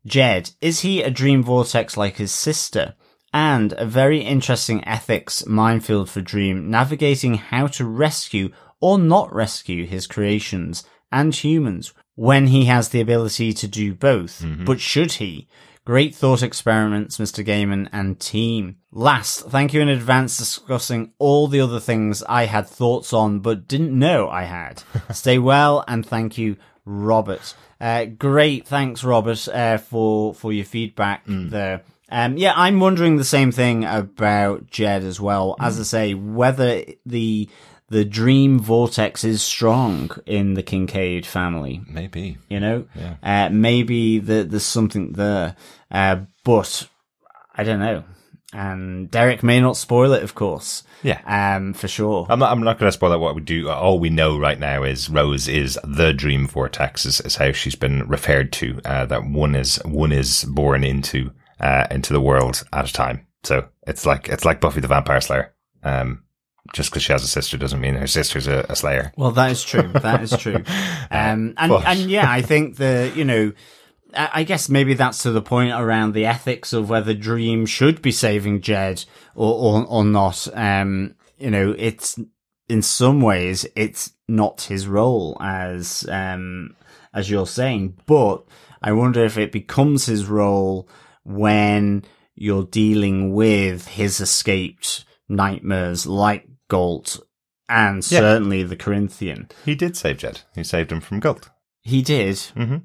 [0.09, 2.95] Jed, is he a dream vortex like his sister?
[3.31, 8.49] And a very interesting ethics minefield for Dream, navigating how to rescue
[8.81, 14.41] or not rescue his creations and humans when he has the ability to do both.
[14.41, 14.65] Mm-hmm.
[14.65, 15.47] But should he?
[15.85, 17.45] Great thought experiments, Mr.
[17.45, 18.77] Gaiman and team.
[18.91, 23.67] Last, thank you in advance discussing all the other things I had thoughts on but
[23.67, 24.83] didn't know I had.
[25.11, 26.57] Stay well and thank you,
[26.89, 27.53] Robert.
[27.79, 31.49] Uh, great, thanks, Robert, uh, for for your feedback mm.
[31.49, 31.83] there.
[32.11, 35.55] Um, yeah, I'm wondering the same thing about Jed as well.
[35.59, 35.81] As mm.
[35.81, 37.47] I say, whether the
[37.89, 41.81] the dream vortex is strong in the Kincaid family.
[41.87, 42.37] Maybe.
[42.47, 42.85] You know?
[42.95, 43.15] Yeah.
[43.23, 45.55] Uh, maybe the, there's something there.
[45.89, 46.87] Uh, but
[47.55, 48.03] I don't know.
[48.51, 50.83] And Derek may not spoil it, of course.
[51.03, 51.21] Yeah.
[51.25, 52.25] Um, for sure.
[52.29, 53.19] I'm not, I'm not going to spoil that.
[53.19, 57.21] What we do, all we know right now is Rose is the dream vortex is,
[57.21, 58.81] is how she's been referred to.
[58.83, 63.27] Uh, that one is, one is born into, uh, into the world at a time.
[63.43, 65.53] So it's like, it's like Buffy the Vampire Slayer.
[65.83, 66.23] Um,
[66.73, 69.11] just because she has a sister doesn't mean her sister's a, a slayer.
[69.17, 69.87] Well, that is true.
[69.87, 70.63] That is true.
[71.11, 71.85] Um, and, but.
[71.87, 73.51] and yeah, I think the, you know,
[74.13, 78.11] I guess maybe that's to the point around the ethics of whether Dream should be
[78.11, 79.05] saving Jed
[79.35, 80.47] or, or, or not.
[80.53, 82.19] Um, you know, it's,
[82.67, 86.75] in some ways, it's not his role as, um,
[87.13, 88.43] as you're saying, but
[88.81, 90.89] I wonder if it becomes his role
[91.23, 92.03] when
[92.35, 97.19] you're dealing with his escaped nightmares like Gault
[97.67, 99.49] and certainly the Corinthian.
[99.65, 100.41] He did save Jed.
[100.55, 101.49] He saved him from Gault.
[101.81, 102.35] He did.
[102.35, 102.77] Mm-hmm.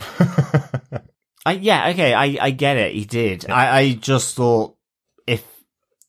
[1.46, 2.94] I, yeah, okay, I, I get it.
[2.94, 3.48] He did.
[3.50, 4.76] I, I just thought
[5.26, 5.44] if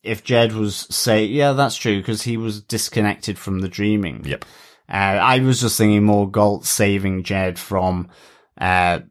[0.03, 4.25] if Jed was say, yeah, that's true because he was disconnected from the dreaming.
[4.25, 4.45] yep.
[4.89, 8.09] Uh, I was just thinking more Gault saving Jed from
[8.59, 9.01] uh,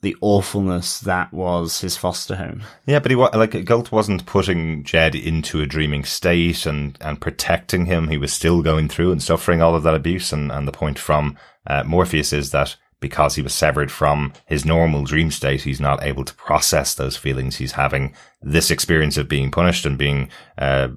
[0.00, 2.62] the awfulness that was his foster home.
[2.86, 7.86] Yeah, but he like Gault wasn't putting Jed into a dreaming state and and protecting
[7.86, 8.08] him.
[8.08, 10.32] He was still going through and suffering all of that abuse.
[10.32, 14.64] And and the point from uh, Morpheus is that because he was severed from his
[14.64, 17.56] normal dream state, he's not able to process those feelings.
[17.56, 20.28] He's having this experience of being punished and being
[20.58, 20.88] uh,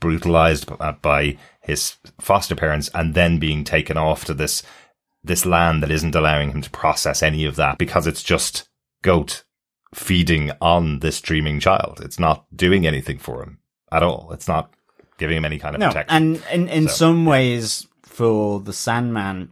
[0.00, 4.62] brutalized uh, by his foster parents, and then being taken off to this
[5.24, 8.68] this land that isn't allowing him to process any of that because it's just
[9.02, 9.44] goat
[9.94, 12.00] feeding on this dreaming child.
[12.02, 13.58] It's not doing anything for him
[13.92, 14.30] at all.
[14.32, 14.72] It's not
[15.18, 16.16] giving him any kind of No, protection.
[16.16, 19.50] and in in So, some ways, for the Sandman,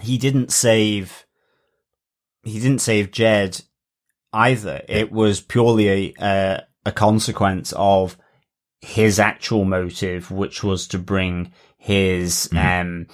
[0.00, 1.26] he didn't save.
[2.42, 3.60] He didn't save Jed
[4.32, 4.82] either.
[4.88, 8.16] It was purely a uh, a consequence of
[8.80, 12.80] his actual motive, which was to bring his Mm-hmm.
[12.80, 13.06] um,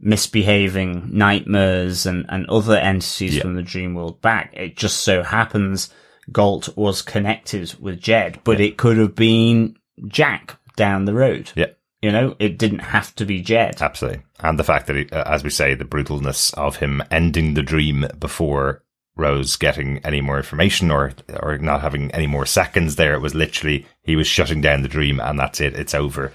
[0.00, 3.42] misbehaving nightmares and, and other entities Yeah.
[3.42, 4.50] from the dream world back.
[4.54, 5.92] It just so happens
[6.30, 9.76] Gault was connected with Jed, but it could have been
[10.06, 11.50] Jack down the road.
[11.56, 11.66] yeah,
[12.02, 13.82] You know, it didn't have to be Jed.
[13.82, 14.22] absolutely.
[14.38, 17.62] And the fact that, he, uh, as we say, the brutalness of him ending the
[17.62, 18.84] dream before
[19.16, 23.14] Rose getting any more information or or not having any more seconds there.
[23.14, 25.74] It was literally he was shutting down the dream and that's it.
[25.74, 26.32] It's over.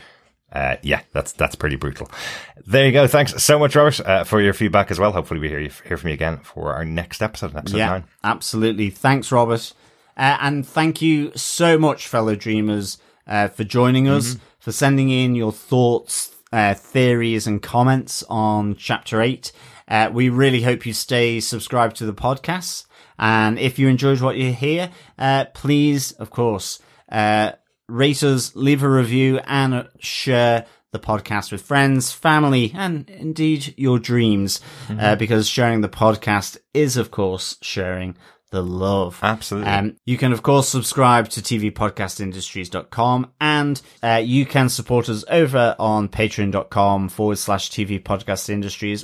[0.51, 2.11] Uh, yeah, that's that's pretty brutal.
[2.67, 3.07] There you go.
[3.07, 5.13] Thanks so much, Robert, uh, for your feedback as well.
[5.13, 8.03] Hopefully, we hear you, hear from you again for our next episode, episode yeah, nine.
[8.23, 8.89] absolutely.
[8.89, 9.73] Thanks, Robert.
[10.15, 15.35] Uh, and thank you so much, fellow dreamers, uh, for joining us, for sending in
[15.35, 19.51] your thoughts, uh, theories, and comments on Chapter 8.
[19.89, 22.85] Uh, we really hope you stay subscribed to the podcast.
[23.19, 24.89] And if you enjoyed what you hear,
[25.19, 26.79] uh, please, of course,
[27.11, 27.51] uh,
[27.89, 33.73] rate us, leave a review, and uh, share the podcast with friends, family, and indeed
[33.75, 34.61] your dreams,
[34.97, 38.15] uh, because sharing the podcast is, of course, sharing
[38.53, 39.19] the love.
[39.21, 39.69] Absolutely.
[39.69, 45.75] Um, you can, of course, subscribe to tvpodcastindustries.com and uh, you can support us over
[45.79, 49.03] on patreon.com forward slash TV Podcast Industries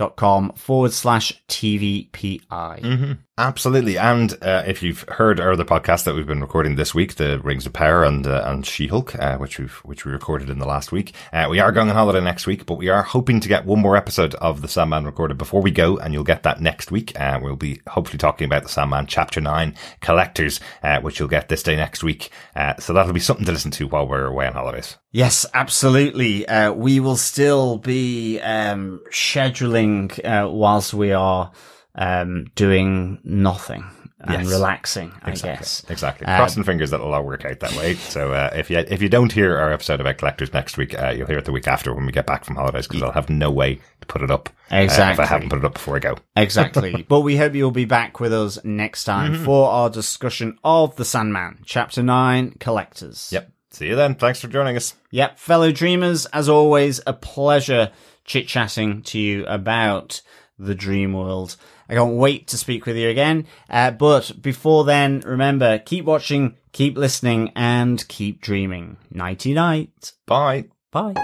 [0.00, 3.18] or buymeacoffee.com forward slash TVPI.
[3.38, 7.14] Absolutely, and uh, if you've heard our other podcast that we've been recording this week,
[7.14, 10.50] the Rings of Power and uh, and She Hulk, uh, which we've which we recorded
[10.50, 13.02] in the last week, uh, we are going on holiday next week, but we are
[13.02, 16.24] hoping to get one more episode of the Sandman recorded before we go, and you'll
[16.24, 17.18] get that next week.
[17.18, 21.48] Uh, we'll be hopefully talking about the Sandman Chapter Nine Collectors, uh, which you'll get
[21.48, 22.30] this day next week.
[22.54, 24.98] Uh, so that'll be something to listen to while we're away on holidays.
[25.10, 26.46] Yes, absolutely.
[26.46, 29.81] Uh, we will still be um, scheduling
[30.24, 31.50] uh, whilst we are
[31.94, 33.84] um, doing nothing
[34.24, 34.52] and Yes.
[34.52, 35.58] relaxing, I Exactly.
[35.58, 35.84] guess.
[35.88, 36.26] Exactly.
[36.28, 37.94] Uh, Crossing fingers that it'll all work out that way.
[37.96, 41.10] So uh, if you if you don't hear our episode about collectors next week, uh,
[41.10, 43.28] you'll hear it the week after when we get back from holidays because I'll have
[43.28, 44.48] no way to put it up.
[44.70, 45.24] uh, if Exactly.
[45.24, 46.16] I haven't put it up before I go.
[46.36, 47.02] Exactly.
[47.08, 49.44] but we hope you'll be back with us next time Mm-hmm.
[49.44, 53.28] for our discussion of The Sandman, Chapter 9 Collectors.
[53.32, 53.50] Yep.
[53.72, 54.14] See you then.
[54.14, 54.94] Thanks for joining us.
[55.10, 55.38] Yep.
[55.38, 57.90] Fellow dreamers, as always, a pleasure
[58.24, 60.22] chit chatting to you about
[60.58, 61.56] the dream world.
[61.88, 63.46] I can't wait to speak with you again.
[63.68, 68.96] Uh, but before then, remember, keep watching, keep listening, and keep dreaming.
[69.10, 70.12] Nighty night.
[70.26, 70.66] Bye.
[70.90, 71.14] Bye.